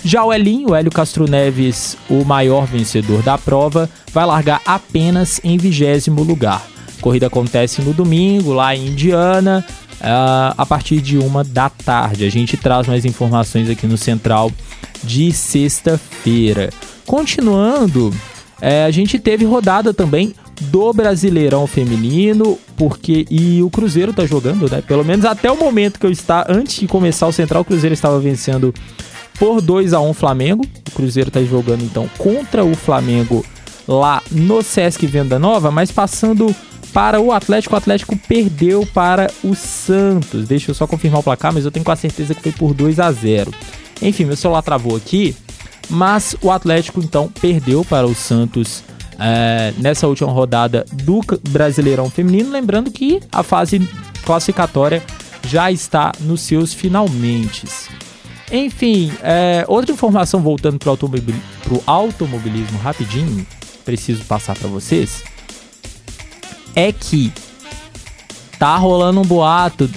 Já 0.04 0.22
o 0.22 0.32
Elinho, 0.32 0.70
o 0.70 0.74
Hélio 0.74 0.90
Castro 0.90 1.26
Neves, 1.26 1.96
o 2.10 2.24
maior 2.26 2.66
vencedor 2.66 3.22
da 3.22 3.38
prova, 3.38 3.88
vai 4.12 4.26
largar 4.26 4.60
apenas 4.66 5.40
em 5.42 5.56
vigésimo 5.56 6.22
lugar. 6.22 6.62
A 6.98 7.00
corrida 7.00 7.26
acontece 7.26 7.80
no 7.80 7.94
domingo, 7.94 8.52
lá 8.52 8.76
em 8.76 8.88
Indiana, 8.88 9.64
uh, 9.94 10.54
a 10.58 10.66
partir 10.66 11.00
de 11.00 11.16
uma 11.16 11.42
da 11.42 11.70
tarde. 11.70 12.26
A 12.26 12.30
gente 12.30 12.54
traz 12.58 12.86
mais 12.86 13.06
informações 13.06 13.70
aqui 13.70 13.86
no 13.86 13.96
Central 13.96 14.52
de 15.02 15.32
sexta-feira. 15.32 16.68
Continuando, 17.06 18.12
é, 18.60 18.84
a 18.84 18.90
gente 18.90 19.18
teve 19.18 19.46
rodada 19.46 19.94
também 19.94 20.34
do 20.60 20.92
Brasileirão 20.92 21.66
Feminino, 21.66 22.58
porque 22.76 23.26
e 23.30 23.62
o 23.62 23.70
Cruzeiro 23.70 24.12
tá 24.12 24.26
jogando, 24.26 24.70
né? 24.70 24.82
Pelo 24.86 25.04
menos 25.04 25.24
até 25.24 25.50
o 25.50 25.58
momento 25.58 25.98
que 25.98 26.06
eu 26.06 26.10
está 26.10 26.46
antes 26.48 26.76
de 26.76 26.86
começar 26.86 27.26
o 27.26 27.32
Central, 27.32 27.62
o 27.62 27.64
Cruzeiro 27.64 27.94
estava 27.94 28.18
vencendo 28.20 28.72
por 29.38 29.60
2 29.60 29.92
a 29.92 30.00
1 30.00 30.10
o 30.10 30.14
Flamengo. 30.14 30.64
O 30.88 30.90
Cruzeiro 30.92 31.30
tá 31.30 31.42
jogando 31.42 31.82
então 31.82 32.08
contra 32.18 32.64
o 32.64 32.74
Flamengo 32.74 33.44
lá 33.86 34.22
no 34.30 34.62
Sesc 34.62 35.06
Venda 35.06 35.38
Nova, 35.38 35.70
mas 35.70 35.90
passando 35.90 36.54
para 36.92 37.20
o 37.20 37.32
Atlético, 37.32 37.74
o 37.74 37.78
Atlético 37.78 38.16
perdeu 38.16 38.86
para 38.94 39.28
o 39.42 39.54
Santos. 39.54 40.46
Deixa 40.46 40.70
eu 40.70 40.74
só 40.74 40.86
confirmar 40.86 41.20
o 41.20 41.24
placar, 41.24 41.52
mas 41.52 41.64
eu 41.64 41.70
tenho 41.70 41.84
quase 41.84 42.02
certeza 42.02 42.34
que 42.34 42.40
foi 42.40 42.52
por 42.52 42.72
2 42.72 43.00
a 43.00 43.10
0. 43.10 43.52
Enfim, 44.00 44.24
meu 44.24 44.36
celular 44.36 44.62
travou 44.62 44.96
aqui, 44.96 45.36
mas 45.90 46.36
o 46.40 46.50
Atlético 46.50 47.00
então 47.00 47.28
perdeu 47.40 47.84
para 47.84 48.06
o 48.06 48.14
Santos 48.14 48.84
é, 49.18 49.72
nessa 49.78 50.06
última 50.06 50.30
rodada 50.30 50.84
do 50.92 51.20
Brasileirão 51.48 52.08
Feminino. 52.08 52.50
Lembrando 52.50 52.90
que 52.92 53.20
a 53.32 53.42
fase 53.42 53.88
classificatória 54.24 55.02
já 55.46 55.70
está 55.72 56.12
nos 56.20 56.42
seus 56.42 56.72
finalmente. 56.72 57.66
Enfim, 58.52 59.12
é, 59.22 59.64
outra 59.68 59.92
informação 59.92 60.40
voltando 60.40 60.78
para 60.78 60.88
o 60.88 60.90
automobil, 60.90 61.34
automobilismo 61.86 62.78
rapidinho, 62.78 63.46
preciso 63.84 64.24
passar 64.24 64.56
para 64.56 64.68
vocês, 64.68 65.24
é 66.74 66.92
que 66.92 67.32
tá 68.58 68.76
rolando 68.76 69.20
um 69.20 69.24
boato. 69.24 69.88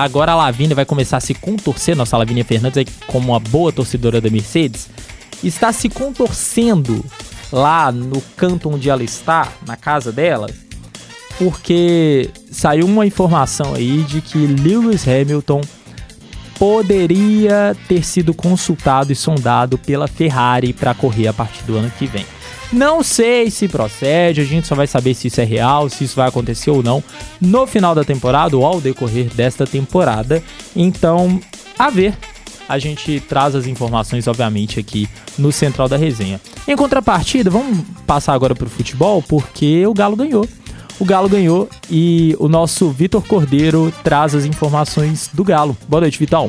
Agora 0.00 0.32
a 0.32 0.36
Lavínia 0.36 0.74
vai 0.74 0.84
começar 0.84 1.18
a 1.18 1.20
se 1.20 1.34
contorcer. 1.34 1.96
Nossa 1.96 2.16
Lavínia 2.16 2.44
Fernandes, 2.44 2.84
como 3.06 3.32
uma 3.32 3.40
boa 3.40 3.72
torcedora 3.72 4.20
da 4.20 4.30
Mercedes, 4.30 4.88
está 5.42 5.72
se 5.72 5.88
contorcendo 5.88 7.04
lá 7.52 7.90
no 7.92 8.20
canto 8.36 8.70
onde 8.70 8.90
ela 8.90 9.02
está, 9.02 9.48
na 9.66 9.76
casa 9.76 10.12
dela, 10.12 10.48
porque 11.38 12.30
saiu 12.50 12.86
uma 12.86 13.06
informação 13.06 13.74
aí 13.74 14.02
de 14.02 14.20
que 14.20 14.38
Lewis 14.46 15.06
Hamilton 15.06 15.60
poderia 16.58 17.76
ter 17.86 18.04
sido 18.04 18.34
consultado 18.34 19.12
e 19.12 19.16
sondado 19.16 19.78
pela 19.78 20.08
Ferrari 20.08 20.72
para 20.72 20.94
correr 20.94 21.28
a 21.28 21.32
partir 21.32 21.62
do 21.64 21.76
ano 21.76 21.90
que 21.96 22.06
vem. 22.06 22.26
Não 22.72 23.02
sei 23.02 23.50
se 23.50 23.66
procede, 23.66 24.42
a 24.42 24.44
gente 24.44 24.66
só 24.66 24.74
vai 24.74 24.86
saber 24.86 25.14
se 25.14 25.28
isso 25.28 25.40
é 25.40 25.44
real, 25.44 25.88
se 25.88 26.04
isso 26.04 26.16
vai 26.16 26.28
acontecer 26.28 26.70
ou 26.70 26.82
não 26.82 27.02
no 27.40 27.66
final 27.66 27.94
da 27.94 28.04
temporada 28.04 28.56
ou 28.56 28.66
ao 28.66 28.80
decorrer 28.80 29.32
desta 29.34 29.66
temporada. 29.66 30.42
Então, 30.76 31.40
a 31.78 31.88
ver 31.88 32.14
a 32.68 32.78
gente 32.78 33.18
traz 33.20 33.54
as 33.54 33.66
informações, 33.66 34.26
obviamente, 34.28 34.78
aqui 34.78 35.08
no 35.38 35.50
Central 35.50 35.88
da 35.88 35.96
Resenha. 35.96 36.38
Em 36.66 36.76
contrapartida, 36.76 37.48
vamos 37.48 37.82
passar 38.06 38.34
agora 38.34 38.54
para 38.54 38.66
o 38.66 38.70
futebol, 38.70 39.22
porque 39.22 39.86
o 39.86 39.94
Galo 39.94 40.14
ganhou. 40.14 40.46
O 41.00 41.04
Galo 41.04 41.28
ganhou 41.28 41.68
e 41.88 42.34
o 42.40 42.48
nosso 42.48 42.90
Vitor 42.90 43.24
Cordeiro 43.24 43.92
traz 44.02 44.34
as 44.34 44.44
informações 44.44 45.30
do 45.32 45.44
Galo. 45.44 45.76
Boa 45.86 46.00
noite, 46.00 46.18
Vitão. 46.18 46.48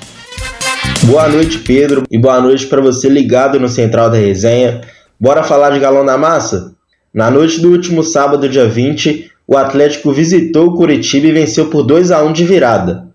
Boa 1.04 1.30
noite, 1.30 1.60
Pedro, 1.60 2.04
e 2.10 2.18
boa 2.18 2.42
noite 2.42 2.66
para 2.66 2.82
você 2.82 3.08
ligado 3.08 3.60
no 3.60 3.70
Central 3.70 4.10
da 4.10 4.18
Resenha. 4.18 4.82
Bora 5.20 5.44
falar 5.44 5.70
de 5.70 5.80
Galão 5.80 6.04
da 6.04 6.18
Massa? 6.18 6.74
Na 7.14 7.30
noite 7.30 7.62
do 7.62 7.70
último 7.70 8.04
sábado, 8.04 8.50
dia 8.50 8.68
20, 8.68 9.32
o 9.48 9.56
Atlético 9.56 10.12
visitou 10.12 10.70
o 10.70 10.76
Curitiba 10.76 11.28
e 11.28 11.32
venceu 11.32 11.70
por 11.70 11.84
2 11.84 12.10
a 12.10 12.24
1 12.24 12.34
de 12.34 12.44
virada. 12.44 13.08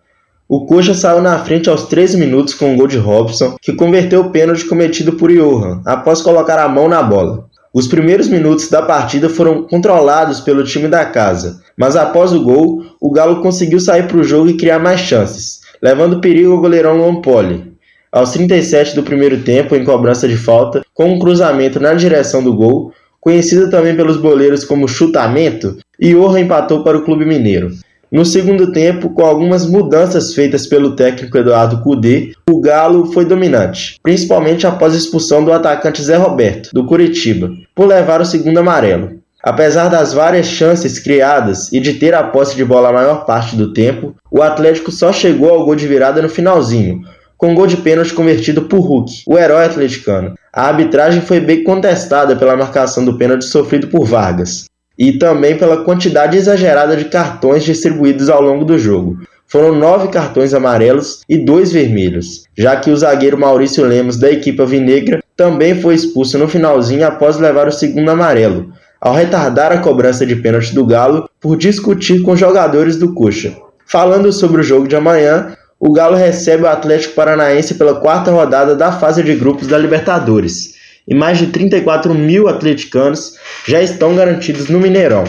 O 0.49 0.66
Coxa 0.66 0.94
saiu 0.94 1.20
na 1.20 1.38
frente 1.40 1.68
aos 1.68 1.85
13 1.88 2.16
minutos 2.16 2.55
com 2.55 2.73
um 2.73 2.77
gol 2.77 2.87
de 2.87 2.99
Robson, 2.99 3.57
que 3.61 3.73
converteu 3.73 4.20
o 4.20 4.31
pênalti 4.31 4.64
cometido 4.66 5.14
por 5.14 5.33
Johan, 5.33 5.81
após 5.85 6.20
colocar 6.20 6.61
a 6.61 6.68
mão 6.68 6.88
na 6.88 7.03
bola. 7.03 7.47
Os 7.74 7.88
primeiros 7.88 8.28
minutos 8.28 8.68
da 8.68 8.82
partida 8.82 9.28
foram 9.28 9.64
controlados 9.64 10.40
pelo 10.40 10.62
time 10.62 10.87
da 10.87 11.04
casa, 11.04 11.60
mas 11.76 11.96
após 11.96 12.32
o 12.32 12.40
gol, 12.40 12.84
o 13.00 13.10
Galo 13.10 13.42
conseguiu 13.42 13.80
sair 13.80 14.06
para 14.06 14.16
o 14.16 14.22
jogo 14.22 14.48
e 14.48 14.56
criar 14.56 14.78
mais 14.78 15.00
chances, 15.00 15.58
levando 15.82 16.20
perigo 16.20 16.52
ao 16.52 16.60
goleirão 16.60 16.98
Luan 16.98 17.20
Poli. 17.20 17.74
Aos 18.12 18.30
37 18.30 18.94
do 18.94 19.02
primeiro 19.02 19.40
tempo, 19.40 19.74
em 19.74 19.84
cobrança 19.84 20.28
de 20.28 20.37
falta, 20.37 20.82
com 20.94 21.14
um 21.14 21.18
cruzamento 21.18 21.80
na 21.80 21.94
direção 21.94 22.44
do 22.44 22.54
gol, 22.54 22.92
conhecido 23.20 23.68
também 23.68 23.96
pelos 23.96 24.18
boleiros 24.18 24.64
como 24.64 24.87
chutamento, 24.87 25.76
Johan 26.00 26.38
empatou 26.38 26.84
para 26.84 26.96
o 26.96 27.02
Clube 27.02 27.24
Mineiro. 27.24 27.72
No 28.14 28.24
segundo 28.24 28.70
tempo, 28.70 29.11
com 29.11 29.24
algumas 29.24 29.66
mudanças 29.66 30.33
feitas 30.35 30.68
pelo 30.68 30.94
técnico 30.94 31.37
Eduardo 31.37 31.83
Cudê, 31.83 32.33
o 32.48 32.61
Galo 32.61 33.07
foi 33.12 33.24
dominante, 33.24 33.98
principalmente 34.05 34.68
após 34.68 34.94
a 34.94 34.96
expulsão 34.96 35.44
do 35.44 35.53
atacante 35.53 36.00
Zé 36.00 36.14
Roberto, 36.14 36.70
do 36.72 36.87
Curitiba, 36.87 37.50
por 37.74 37.88
levar 37.88 38.20
o 38.20 38.24
segundo 38.24 38.59
amarelo. 38.59 39.18
Apesar 39.42 39.88
das 39.88 40.12
várias 40.12 40.46
chances 40.46 41.00
criadas 41.00 41.72
e 41.72 41.81
de 41.81 41.94
ter 41.94 42.14
a 42.14 42.22
posse 42.22 42.55
de 42.55 42.64
bola 42.64 42.90
a 42.90 42.92
maior 42.92 43.27
parte 43.27 43.57
do 43.57 43.72
tempo, 43.72 44.14
o 44.31 44.40
Atlético 44.40 44.92
só 44.92 45.12
chegou 45.12 45.48
ao 45.50 45.64
gol 45.64 45.74
de 45.74 45.88
virada 45.88 46.22
no 46.22 46.29
finalzinho, 46.29 47.00
com 47.37 47.53
gol 47.53 47.66
de 47.66 47.79
pênalti 47.79 48.14
convertido 48.14 48.62
por 48.62 48.79
Hulk, 48.79 49.24
o 49.27 49.37
herói 49.37 49.64
atleticano. 49.64 50.35
A 50.53 50.68
arbitragem 50.68 51.20
foi 51.20 51.40
bem 51.40 51.64
contestada 51.64 52.37
pela 52.37 52.57
marcação 52.57 53.05
do 53.05 53.18
pênalti 53.18 53.44
sofrido 53.44 53.88
por 53.88 54.05
Vargas 54.05 54.66
e 54.98 55.12
também 55.12 55.57
pela 55.57 55.85
quantidade 55.85 56.37
exagerada 56.37 56.96
de 56.96 57.07
cartões 57.07 57.64
distribuídos 57.64 58.28
ao 58.28 58.40
longo 58.40 58.64
do 58.64 58.78
jogo. 58.78 59.18
Foram 59.46 59.74
nove 59.74 60.09
cartões 60.09 60.54
amarelos 60.54 61.20
e 61.28 61.37
dois 61.37 61.70
vermelhos, 61.72 62.44
já 62.57 62.76
que 62.76 62.90
o 62.90 62.96
zagueiro 62.96 63.38
Maurício 63.38 63.85
Lemos 63.85 64.16
da 64.16 64.30
equipe 64.30 64.64
Vinegra 64.64 65.22
também 65.37 65.80
foi 65.80 65.94
expulso 65.94 66.38
no 66.38 66.48
finalzinho 66.48 67.07
após 67.07 67.38
levar 67.38 67.68
o 67.68 67.72
segundo 67.72 68.11
amarelo, 68.11 68.72
ao 69.00 69.14
retardar 69.14 69.70
a 69.70 69.78
cobrança 69.78 70.24
de 70.24 70.37
pênalti 70.37 70.74
do 70.74 70.87
Galo 70.87 71.28
por 71.40 71.57
discutir 71.57 72.22
com 72.22 72.37
jogadores 72.37 72.96
do 72.96 73.12
Coxa. 73.12 73.52
Falando 73.87 74.33
sobre 74.33 74.61
o 74.61 74.64
jogo 74.64 74.88
de 74.88 74.96
amanhã, 74.96 75.54
o 75.78 75.92
Galo 75.92 76.16
recebe 76.16 76.62
o 76.62 76.68
Atlético 76.68 77.14
Paranaense 77.14 77.74
pela 77.74 78.00
quarta 78.00 78.30
rodada 78.30 78.74
da 78.74 78.90
fase 78.92 79.22
de 79.22 79.35
grupos 79.35 79.66
da 79.66 79.76
Libertadores. 79.76 80.73
E 81.06 81.14
mais 81.14 81.36
de 81.38 81.48
34 81.48 82.14
mil 82.14 82.48
atleticanos 82.48 83.34
já 83.66 83.82
estão 83.82 84.14
garantidos 84.14 84.68
no 84.68 84.80
Mineirão, 84.80 85.24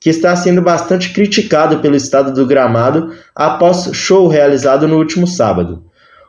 que 0.00 0.10
está 0.10 0.34
sendo 0.34 0.60
bastante 0.60 1.12
criticado 1.12 1.78
pelo 1.78 1.94
estado 1.94 2.34
do 2.34 2.44
gramado 2.46 3.14
após 3.34 3.90
show 3.92 4.26
realizado 4.26 4.88
no 4.88 4.98
último 4.98 5.26
sábado. 5.26 5.84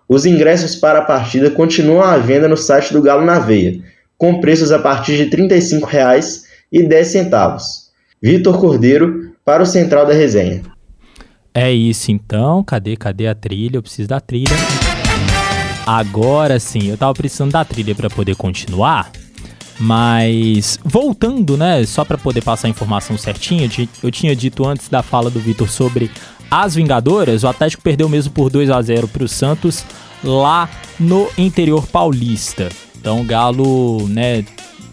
Os 0.08 0.25
ingressos 0.25 0.75
para 0.75 0.99
a 0.99 1.03
partida 1.03 1.49
continuam 1.49 2.03
à 2.03 2.17
venda 2.17 2.47
no 2.47 2.58
site 2.58 2.93
do 2.93 3.01
Galo 3.01 3.25
na 3.25 3.39
Veia, 3.39 3.79
com 4.17 4.39
preços 4.39 4.71
a 4.71 4.77
partir 4.77 5.17
de 5.17 5.23
R$ 5.23 5.47
35,10. 5.47 7.84
Vitor 8.21 8.60
Cordeiro, 8.60 9.32
para 9.43 9.63
o 9.63 9.65
Central 9.65 10.06
da 10.06 10.13
Resenha. 10.13 10.62
É 11.53 11.71
isso 11.71 12.12
então. 12.12 12.63
Cadê, 12.63 12.95
cadê 12.95 13.27
a 13.27 13.36
trilha? 13.36 13.77
Eu 13.77 13.82
preciso 13.82 14.08
da 14.08 14.19
trilha. 14.19 14.56
Agora 15.86 16.60
sim, 16.60 16.88
eu 16.88 16.98
tava 16.98 17.13
precisando 17.13 17.52
da 17.52 17.65
trilha 17.65 17.93
para 17.93 18.10
poder 18.10 18.36
continuar. 18.36 19.12
Mas 19.80 20.80
voltando, 20.84 21.58
né, 21.58 21.84
só 21.86 22.06
para 22.06 22.17
poder 22.17 22.41
passar 22.41 22.67
a 22.67 22.69
informação 22.69 23.17
certinha, 23.17 23.69
eu 24.02 24.12
tinha 24.12 24.36
dito 24.36 24.65
antes 24.65 24.88
da 24.88 25.02
fala 25.02 25.30
do 25.30 25.39
Vitor 25.39 25.67
sobre 25.67 26.12
as 26.50 26.76
Vingadoras, 26.76 27.43
o 27.43 27.48
Atlético 27.48 27.82
perdeu 27.82 28.08
mesmo 28.08 28.32
por 28.32 28.50
2 28.52 28.69
a 28.69 28.80
0 28.80 29.08
para 29.08 29.24
o 29.24 29.28
Santos 29.28 29.84
lá 30.24 30.69
no 31.00 31.28
interior 31.36 31.88
paulista. 31.88 32.69
Então 32.96 33.22
o 33.22 33.24
Galo, 33.24 34.08
né, 34.08 34.46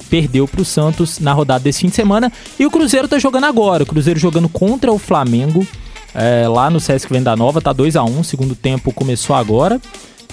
perdeu 0.09 0.49
para 0.49 0.63
o 0.63 0.65
Santos 0.65 1.19
na 1.19 1.35
rodada 1.35 1.63
desse 1.63 1.81
fim 1.81 1.89
de 1.89 1.95
semana 1.95 2.33
e 2.59 2.65
o 2.65 2.71
Cruzeiro 2.71 3.07
tá 3.07 3.19
jogando 3.19 3.45
agora. 3.45 3.83
O 3.83 3.87
Cruzeiro 3.87 4.19
jogando 4.19 4.49
contra 4.49 4.91
o 4.91 4.99
Flamengo 4.99 5.67
é, 6.15 6.49
lá 6.49 6.71
no 6.71 6.81
Sesc 6.81 7.13
Venda 7.13 7.37
Nova, 7.37 7.61
tá 7.61 7.73
2 7.73 7.95
a 7.95 8.05
1 8.05 8.25
segundo 8.25 8.55
tempo 8.55 8.93
começou 8.93 9.37
agora. 9.37 9.81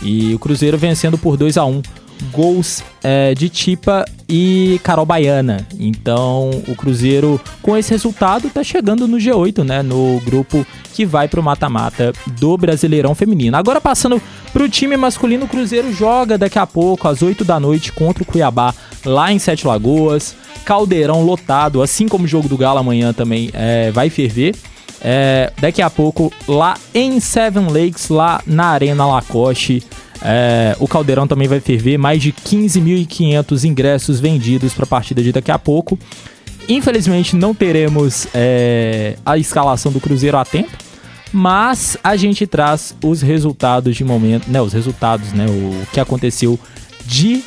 E 0.01 0.33
o 0.33 0.39
Cruzeiro 0.39 0.77
vencendo 0.77 1.17
por 1.17 1.37
2 1.37 1.57
a 1.57 1.65
1 1.65 1.81
gols 2.31 2.83
é, 3.03 3.33
de 3.33 3.49
Tipa 3.49 4.05
e 4.27 4.79
Carol 4.83 5.05
Baiana. 5.05 5.67
Então 5.79 6.49
o 6.67 6.75
Cruzeiro, 6.75 7.39
com 7.61 7.77
esse 7.77 7.91
resultado, 7.91 8.49
tá 8.49 8.63
chegando 8.63 9.07
no 9.07 9.17
G8, 9.17 9.63
né? 9.63 9.81
No 9.81 10.19
grupo 10.25 10.65
que 10.93 11.05
vai 11.05 11.27
pro 11.27 11.43
mata-mata 11.43 12.11
do 12.39 12.57
Brasileirão 12.57 13.13
Feminino. 13.13 13.55
Agora 13.55 13.79
passando 13.79 14.21
pro 14.51 14.69
time 14.69 14.97
masculino, 14.97 15.45
o 15.45 15.47
Cruzeiro 15.47 15.93
joga 15.93 16.37
daqui 16.37 16.59
a 16.59 16.65
pouco, 16.65 17.07
às 17.07 17.21
8 17.21 17.45
da 17.45 17.59
noite, 17.59 17.91
contra 17.91 18.23
o 18.23 18.25
Cuiabá, 18.25 18.73
lá 19.05 19.31
em 19.31 19.39
Sete 19.39 19.67
Lagoas. 19.67 20.35
Caldeirão 20.65 21.23
lotado, 21.23 21.81
assim 21.81 22.09
como 22.09 22.25
o 22.25 22.27
jogo 22.27 22.49
do 22.49 22.57
Galo 22.57 22.79
amanhã 22.79 23.13
também 23.13 23.49
é, 23.53 23.89
vai 23.91 24.09
ferver. 24.09 24.53
É, 25.09 25.53
daqui 25.61 25.81
a 25.81 25.89
pouco, 25.89 26.33
lá 26.45 26.77
em 26.93 27.21
Seven 27.21 27.67
Lakes, 27.67 28.09
lá 28.09 28.41
na 28.45 28.65
Arena 28.65 29.05
Lacoste. 29.05 29.81
É, 30.21 30.75
o 30.81 30.87
Caldeirão 30.87 31.25
também 31.25 31.47
vai 31.47 31.61
ferver, 31.61 31.97
mais 31.97 32.21
de 32.21 32.33
15.500 32.33 33.63
ingressos 33.63 34.19
vendidos 34.19 34.73
para 34.73 34.83
a 34.83 34.87
partida 34.87 35.23
de 35.23 35.31
daqui 35.31 35.49
a 35.49 35.57
pouco. 35.57 35.97
Infelizmente 36.67 37.37
não 37.37 37.53
teremos 37.53 38.27
é, 38.33 39.15
a 39.25 39.37
escalação 39.37 39.93
do 39.93 40.01
Cruzeiro 40.01 40.35
a 40.35 40.43
tempo, 40.43 40.75
mas 41.31 41.95
a 42.03 42.17
gente 42.17 42.45
traz 42.45 42.93
os 43.01 43.21
resultados 43.21 43.95
de 43.95 44.03
momento, 44.03 44.51
né, 44.51 44.61
os 44.61 44.73
resultados, 44.73 45.31
né, 45.31 45.45
o 45.47 45.87
que 45.93 46.01
aconteceu 46.01 46.59
de 47.05 47.45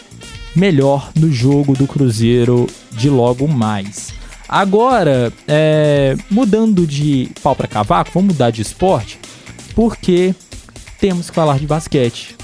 melhor 0.56 1.10
no 1.14 1.30
jogo 1.30 1.74
do 1.74 1.86
Cruzeiro 1.86 2.66
de 2.92 3.10
logo 3.10 3.46
mais. 3.46 4.18
Agora, 4.52 5.32
é, 5.46 6.16
mudando 6.28 6.84
de 6.84 7.30
pau 7.40 7.54
para 7.54 7.68
cavaco, 7.68 8.10
vamos 8.12 8.34
mudar 8.34 8.50
de 8.50 8.60
esporte, 8.60 9.16
porque 9.76 10.34
temos 10.98 11.30
que 11.30 11.36
falar 11.36 11.56
de 11.60 11.68
basquete. 11.68 12.36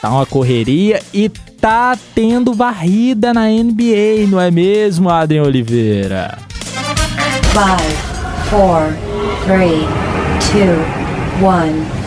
Tá 0.00 0.08
uma 0.08 0.24
correria 0.24 1.02
e 1.12 1.28
tá 1.28 1.98
tendo 2.14 2.54
varrida 2.54 3.34
na 3.34 3.48
NBA, 3.48 4.28
não 4.28 4.40
é 4.40 4.52
mesmo, 4.52 5.10
Adrian 5.10 5.42
Oliveira? 5.42 6.38
5, 7.52 8.50
4, 8.50 8.96
3, 9.46 9.72
2, 11.40 11.94
1 11.94 11.97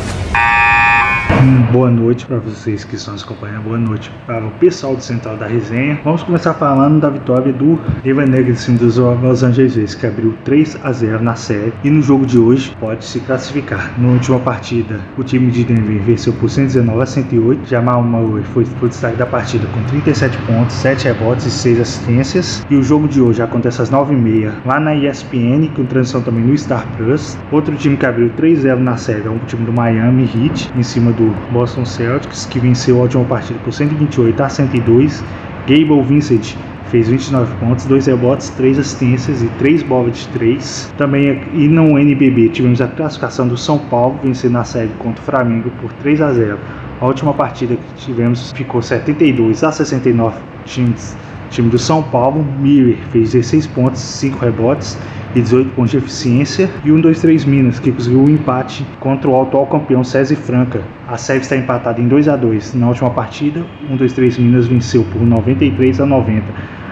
boa 1.71 1.89
noite 1.89 2.25
para 2.27 2.37
vocês 2.37 2.83
que 2.83 2.95
estão 2.95 3.13
nos 3.13 3.23
acompanhando, 3.23 3.63
boa 3.63 3.77
noite 3.77 4.11
para 4.27 4.45
o 4.45 4.51
pessoal 4.51 4.95
do 4.95 5.01
Central 5.01 5.37
da 5.37 5.47
Resenha. 5.47 5.99
Vamos 6.03 6.21
começar 6.21 6.53
falando 6.53 6.99
da 6.99 7.09
vitória 7.09 7.51
do 7.51 7.79
Denver 8.03 8.29
Nuggets 8.29 8.67
dos 8.69 8.97
Los 8.97 9.41
Angeles 9.41 9.95
que 9.95 10.05
abriu 10.05 10.35
3 10.43 10.77
a 10.83 10.91
0 10.91 11.23
na 11.23 11.33
série 11.33 11.73
e 11.83 11.89
no 11.89 12.01
jogo 12.01 12.27
de 12.27 12.37
hoje 12.37 12.75
pode 12.79 13.03
se 13.05 13.19
classificar. 13.21 13.91
Na 13.97 14.09
última 14.09 14.39
partida, 14.39 14.99
o 15.17 15.23
time 15.23 15.49
de 15.49 15.63
Denver 15.63 15.99
venceu 16.03 16.31
por 16.33 16.49
119 16.49 17.01
a 17.01 17.05
108. 17.05 17.67
Jamal 17.67 18.03
Murray 18.03 18.43
foi, 18.43 18.65
foi 18.65 18.89
destaque 18.89 19.17
da 19.17 19.25
partida 19.25 19.65
com 19.67 19.81
37 19.85 20.37
pontos, 20.45 20.75
7 20.75 21.05
rebotes 21.05 21.45
e 21.47 21.51
6 21.51 21.79
assistências. 21.79 22.65
E 22.69 22.75
o 22.75 22.83
jogo 22.83 23.07
de 23.07 23.19
hoje 23.19 23.41
acontece 23.41 23.81
às 23.81 23.89
9h30 23.89 24.51
lá 24.65 24.79
na 24.79 24.93
ESPN, 24.93 25.67
com 25.75 25.85
transição 25.85 26.21
também 26.21 26.43
no 26.43 26.55
Star 26.55 26.85
Plus. 26.97 27.37
Outro 27.51 27.75
time 27.75 27.97
que 27.97 28.05
abriu 28.05 28.29
3-0 28.37 28.77
na 28.77 28.97
série 28.97 29.25
é 29.25 29.29
o 29.29 29.39
time 29.47 29.65
do 29.65 29.73
Miami 29.73 30.23
Heat, 30.23 30.71
em 30.75 30.83
cima 30.83 31.11
do 31.11 31.30
Boston 31.51 31.85
Celtics, 31.85 32.45
que 32.45 32.59
venceu 32.59 32.97
a 32.99 33.01
última 33.01 33.25
partida 33.25 33.59
por 33.63 33.73
128 33.73 34.41
a 34.41 34.49
102. 34.49 35.23
Gable 35.67 36.01
Vincent 36.03 36.55
fez 36.91 37.07
29 37.07 37.55
pontos, 37.55 37.85
2 37.85 38.07
rebotes, 38.07 38.49
3 38.51 38.79
assistências 38.79 39.41
e 39.41 39.47
3 39.57 39.83
bolas 39.83 40.17
de 40.17 40.27
3. 40.29 40.93
Também 40.97 41.41
e 41.53 41.67
no 41.67 41.97
NBB 41.97 42.49
tivemos 42.49 42.81
a 42.81 42.87
classificação 42.87 43.47
do 43.47 43.57
São 43.57 43.79
Paulo 43.79 44.19
vencendo 44.21 44.57
a 44.57 44.63
série 44.63 44.91
contra 44.99 45.21
o 45.21 45.25
Flamengo 45.25 45.71
por 45.81 45.91
3 45.93 46.21
a 46.21 46.33
0. 46.33 46.59
A 46.99 47.05
última 47.07 47.33
partida 47.33 47.75
que 47.75 48.05
tivemos 48.05 48.51
ficou 48.51 48.81
72 48.81 49.63
a 49.63 49.71
69 49.71 50.37
times. 50.65 51.15
Time 51.51 51.69
do 51.69 51.77
São 51.77 52.01
Paulo, 52.01 52.45
Miller 52.61 52.97
fez 53.11 53.33
16 53.33 53.67
pontos, 53.67 53.99
5 53.99 54.39
rebotes 54.39 54.97
e 55.35 55.41
18 55.41 55.69
pontos 55.71 55.91
de 55.91 55.97
eficiência. 55.97 56.69
E 56.85 56.93
1, 56.93 57.01
2, 57.01 57.19
3 57.19 57.43
Minas, 57.43 57.77
que 57.77 57.91
conseguiu 57.91 58.21
um 58.21 58.29
empate 58.29 58.87
contra 59.01 59.29
o 59.29 59.41
atual 59.41 59.67
campeão 59.67 60.01
César 60.01 60.37
Franca. 60.37 60.81
A 61.09 61.17
série 61.17 61.41
está 61.41 61.57
empatada 61.57 61.99
em 61.99 62.07
2 62.07 62.29
a 62.29 62.37
2 62.37 62.73
na 62.75 62.87
última 62.87 63.09
partida. 63.09 63.65
1, 63.89 63.97
2, 63.97 64.13
3 64.13 64.37
Minas 64.37 64.67
venceu 64.67 65.03
por 65.03 65.21
93 65.21 65.99
a 65.99 66.05
90. 66.05 66.45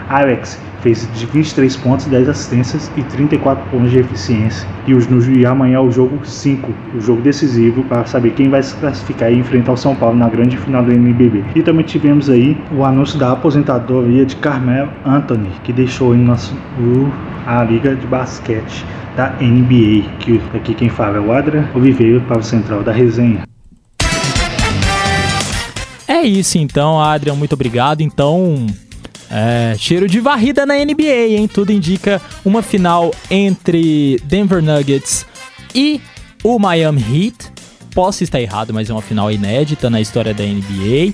Alex 0.10 0.60
fez 0.82 1.08
de 1.14 1.26
23 1.28 1.76
pontos, 1.78 2.06
10 2.08 2.30
assistências 2.30 2.92
e 2.98 3.04
34 3.04 3.64
pontos 3.70 3.92
de 3.92 4.00
eficiência. 4.00 4.68
E, 4.88 4.94
os, 4.94 5.08
e 5.28 5.46
amanhã 5.46 5.82
o 5.82 5.92
jogo 5.92 6.26
5, 6.26 6.74
o 6.96 7.02
jogo 7.02 7.22
decisivo 7.22 7.84
para 7.84 8.06
saber 8.06 8.32
quem 8.32 8.50
vai 8.50 8.64
se 8.64 8.76
classificar 8.76 9.32
e 9.32 9.38
enfrentar 9.38 9.74
o 9.74 9.78
São 9.78 9.96
Paulo 9.96 10.18
na 10.18 10.28
grande 10.28 10.58
final 10.58 10.84
do 10.84 10.92
NBB. 10.92 11.44
E 11.56 11.62
também 11.62 11.86
tivemos 11.86 12.30
aí 12.30 12.58
o 12.76 12.84
anúncio 12.84 13.20
da 13.20 13.32
aposentadoria 13.32 14.26
de 14.26 14.36
Carmelo 14.38 14.90
Anthony, 15.06 15.50
que 15.64 15.72
deixou 15.72 16.16
em 16.16 16.20
nosso, 16.20 16.56
a 17.46 17.64
liga 17.64 17.96
de 17.96 18.08
basquete 18.08 18.86
da 19.16 19.30
NBA. 19.42 20.10
Que 20.20 20.42
aqui 20.56 20.74
quem 20.74 20.90
fala 20.90 21.18
é 21.18 21.20
o 21.20 21.32
Adra 21.32 21.70
Oliveira 21.76 22.20
para 22.22 22.40
o 22.40 22.44
Central 22.44 22.82
da 22.84 22.92
Resenha. 22.92 23.44
É 26.08 26.24
isso 26.24 26.58
então, 26.58 27.00
Adrian, 27.00 27.36
muito 27.36 27.54
obrigado. 27.54 28.02
Então, 28.02 28.66
é, 29.30 29.76
cheiro 29.78 30.08
de 30.08 30.20
varrida 30.20 30.66
na 30.66 30.74
NBA, 30.74 31.38
hein? 31.38 31.48
Tudo 31.48 31.72
indica 31.72 32.22
uma 32.44 32.62
final 32.62 33.14
entre 33.30 34.20
Denver 34.24 34.62
Nuggets 34.62 35.26
e 35.74 36.02
o 36.44 36.58
Miami 36.58 37.02
Heat. 37.02 37.52
Posso 37.94 38.24
estar 38.24 38.42
errado, 38.42 38.74
mas 38.74 38.90
é 38.90 38.94
uma 38.94 39.02
final 39.02 39.32
inédita 39.32 39.90
na 39.90 40.02
história 40.02 40.34
da 40.34 40.44
NBA. 40.44 41.14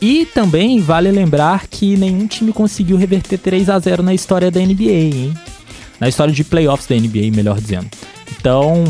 E 0.00 0.26
também 0.26 0.80
vale 0.80 1.10
lembrar 1.10 1.66
que 1.66 1.96
nenhum 1.96 2.26
time 2.26 2.52
conseguiu 2.52 2.96
reverter 2.96 3.38
3 3.38 3.68
a 3.68 3.78
0 3.78 4.02
na 4.02 4.14
história 4.14 4.50
da 4.50 4.60
NBA, 4.60 4.90
hein? 4.90 5.34
Na 5.98 6.08
história 6.08 6.32
de 6.32 6.44
playoffs 6.44 6.86
da 6.86 6.94
NBA, 6.94 7.34
melhor 7.34 7.60
dizendo. 7.60 7.88
Então, 8.38 8.84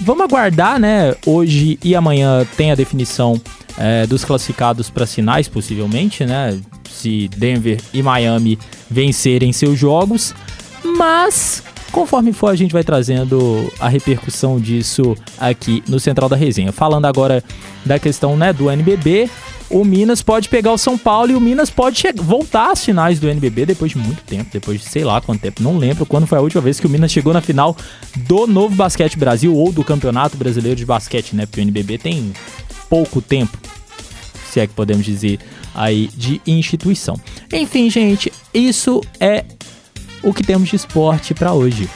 vamos 0.00 0.24
aguardar, 0.24 0.78
né? 0.78 1.14
Hoje 1.26 1.78
e 1.84 1.94
amanhã 1.94 2.46
tem 2.56 2.70
a 2.70 2.74
definição 2.74 3.38
é, 3.76 4.06
dos 4.06 4.24
classificados 4.24 4.88
para 4.88 5.04
sinais, 5.04 5.48
possivelmente, 5.48 6.24
né? 6.24 6.58
Se 6.98 7.28
Denver 7.36 7.80
e 7.92 8.02
Miami 8.02 8.58
vencerem 8.90 9.52
seus 9.52 9.78
jogos, 9.78 10.34
mas 10.84 11.62
conforme 11.92 12.32
for 12.32 12.50
a 12.50 12.56
gente 12.56 12.72
vai 12.72 12.84
trazendo 12.84 13.72
a 13.80 13.88
repercussão 13.88 14.60
disso 14.60 15.16
aqui 15.38 15.82
no 15.88 15.98
Central 15.98 16.28
da 16.28 16.36
Resenha. 16.36 16.72
Falando 16.72 17.06
agora 17.06 17.42
da 17.84 17.98
questão 17.98 18.36
né, 18.36 18.52
do 18.52 18.70
NBB, 18.70 19.30
o 19.70 19.84
Minas 19.84 20.22
pode 20.22 20.48
pegar 20.48 20.72
o 20.72 20.78
São 20.78 20.96
Paulo 20.96 21.30
e 21.30 21.34
o 21.34 21.40
Minas 21.40 21.68
pode 21.70 22.02
voltar 22.16 22.72
às 22.72 22.84
finais 22.84 23.20
do 23.20 23.28
NBB 23.28 23.66
depois 23.66 23.92
de 23.92 23.98
muito 23.98 24.22
tempo, 24.22 24.48
depois 24.50 24.80
de 24.80 24.88
sei 24.88 25.04
lá 25.04 25.20
quanto 25.20 25.40
tempo, 25.40 25.62
não 25.62 25.76
lembro 25.76 26.06
quando 26.06 26.26
foi 26.26 26.38
a 26.38 26.40
última 26.40 26.62
vez 26.62 26.80
que 26.80 26.86
o 26.86 26.90
Minas 26.90 27.12
chegou 27.12 27.32
na 27.32 27.40
final 27.40 27.76
do 28.16 28.46
Novo 28.46 28.74
Basquete 28.74 29.18
Brasil 29.18 29.54
ou 29.54 29.70
do 29.70 29.84
Campeonato 29.84 30.36
Brasileiro 30.36 30.76
de 30.76 30.86
Basquete, 30.86 31.34
né? 31.34 31.44
Porque 31.44 31.60
o 31.60 31.62
NBB 31.62 31.98
tem 31.98 32.32
pouco 32.88 33.20
tempo, 33.20 33.58
se 34.50 34.60
é 34.60 34.66
que 34.66 34.72
podemos 34.72 35.04
dizer 35.04 35.38
aí 35.78 36.08
de 36.08 36.40
instituição. 36.44 37.14
Enfim, 37.52 37.88
gente, 37.88 38.32
isso 38.52 39.00
é 39.20 39.44
o 40.22 40.34
que 40.34 40.42
temos 40.42 40.68
de 40.68 40.76
esporte 40.76 41.32
para 41.32 41.52
hoje. 41.52 41.88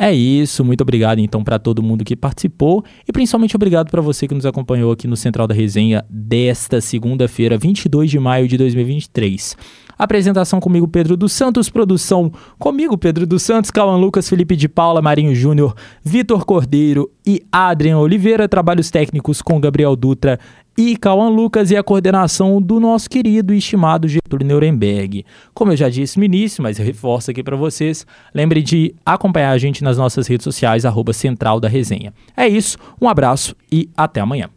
É 0.00 0.12
isso, 0.12 0.64
muito 0.64 0.80
obrigado 0.80 1.18
então 1.18 1.42
para 1.42 1.58
todo 1.58 1.82
mundo 1.82 2.04
que 2.04 2.14
participou 2.14 2.84
e 3.06 3.10
principalmente 3.12 3.56
obrigado 3.56 3.90
para 3.90 4.00
você 4.00 4.28
que 4.28 4.34
nos 4.34 4.46
acompanhou 4.46 4.92
aqui 4.92 5.08
no 5.08 5.16
Central 5.16 5.48
da 5.48 5.54
Resenha 5.54 6.04
desta 6.08 6.80
segunda-feira, 6.80 7.58
22 7.58 8.08
de 8.08 8.20
maio 8.20 8.46
de 8.46 8.56
2023. 8.56 9.56
Apresentação 9.98 10.60
comigo, 10.60 10.86
Pedro 10.86 11.16
dos 11.16 11.32
Santos. 11.32 11.68
Produção 11.68 12.30
comigo, 12.56 12.96
Pedro 12.96 13.26
dos 13.26 13.42
Santos, 13.42 13.72
Cauã 13.72 13.96
Lucas, 13.96 14.28
Felipe 14.28 14.54
de 14.54 14.68
Paula, 14.68 15.02
Marinho 15.02 15.34
Júnior, 15.34 15.74
Vitor 16.04 16.44
Cordeiro 16.44 17.10
e 17.26 17.42
Adrian 17.50 17.98
Oliveira. 17.98 18.48
Trabalhos 18.48 18.92
técnicos 18.92 19.42
com 19.42 19.60
Gabriel 19.60 19.96
Dutra 19.96 20.38
e 20.78 20.96
Cauã 20.96 21.28
Lucas 21.28 21.72
e 21.72 21.76
a 21.76 21.82
coordenação 21.82 22.62
do 22.62 22.78
nosso 22.78 23.10
querido 23.10 23.52
e 23.52 23.58
estimado 23.58 24.06
Getúlio 24.06 24.46
Nuremberg. 24.46 25.26
Como 25.52 25.72
eu 25.72 25.76
já 25.76 25.88
disse 25.88 26.16
no 26.18 26.24
início, 26.24 26.62
mas 26.62 26.78
reforço 26.78 27.32
aqui 27.32 27.42
para 27.42 27.56
vocês, 27.56 28.06
lembre 28.32 28.62
de 28.62 28.94
acompanhar 29.04 29.50
a 29.50 29.58
gente 29.58 29.82
nas 29.82 29.98
nossas 29.98 30.28
redes 30.28 30.44
sociais, 30.44 30.84
arroba 30.84 31.12
Central 31.12 31.58
da 31.58 31.66
Resenha. 31.66 32.14
É 32.36 32.46
isso, 32.46 32.78
um 33.02 33.08
abraço 33.08 33.56
e 33.72 33.90
até 33.96 34.20
amanhã. 34.20 34.48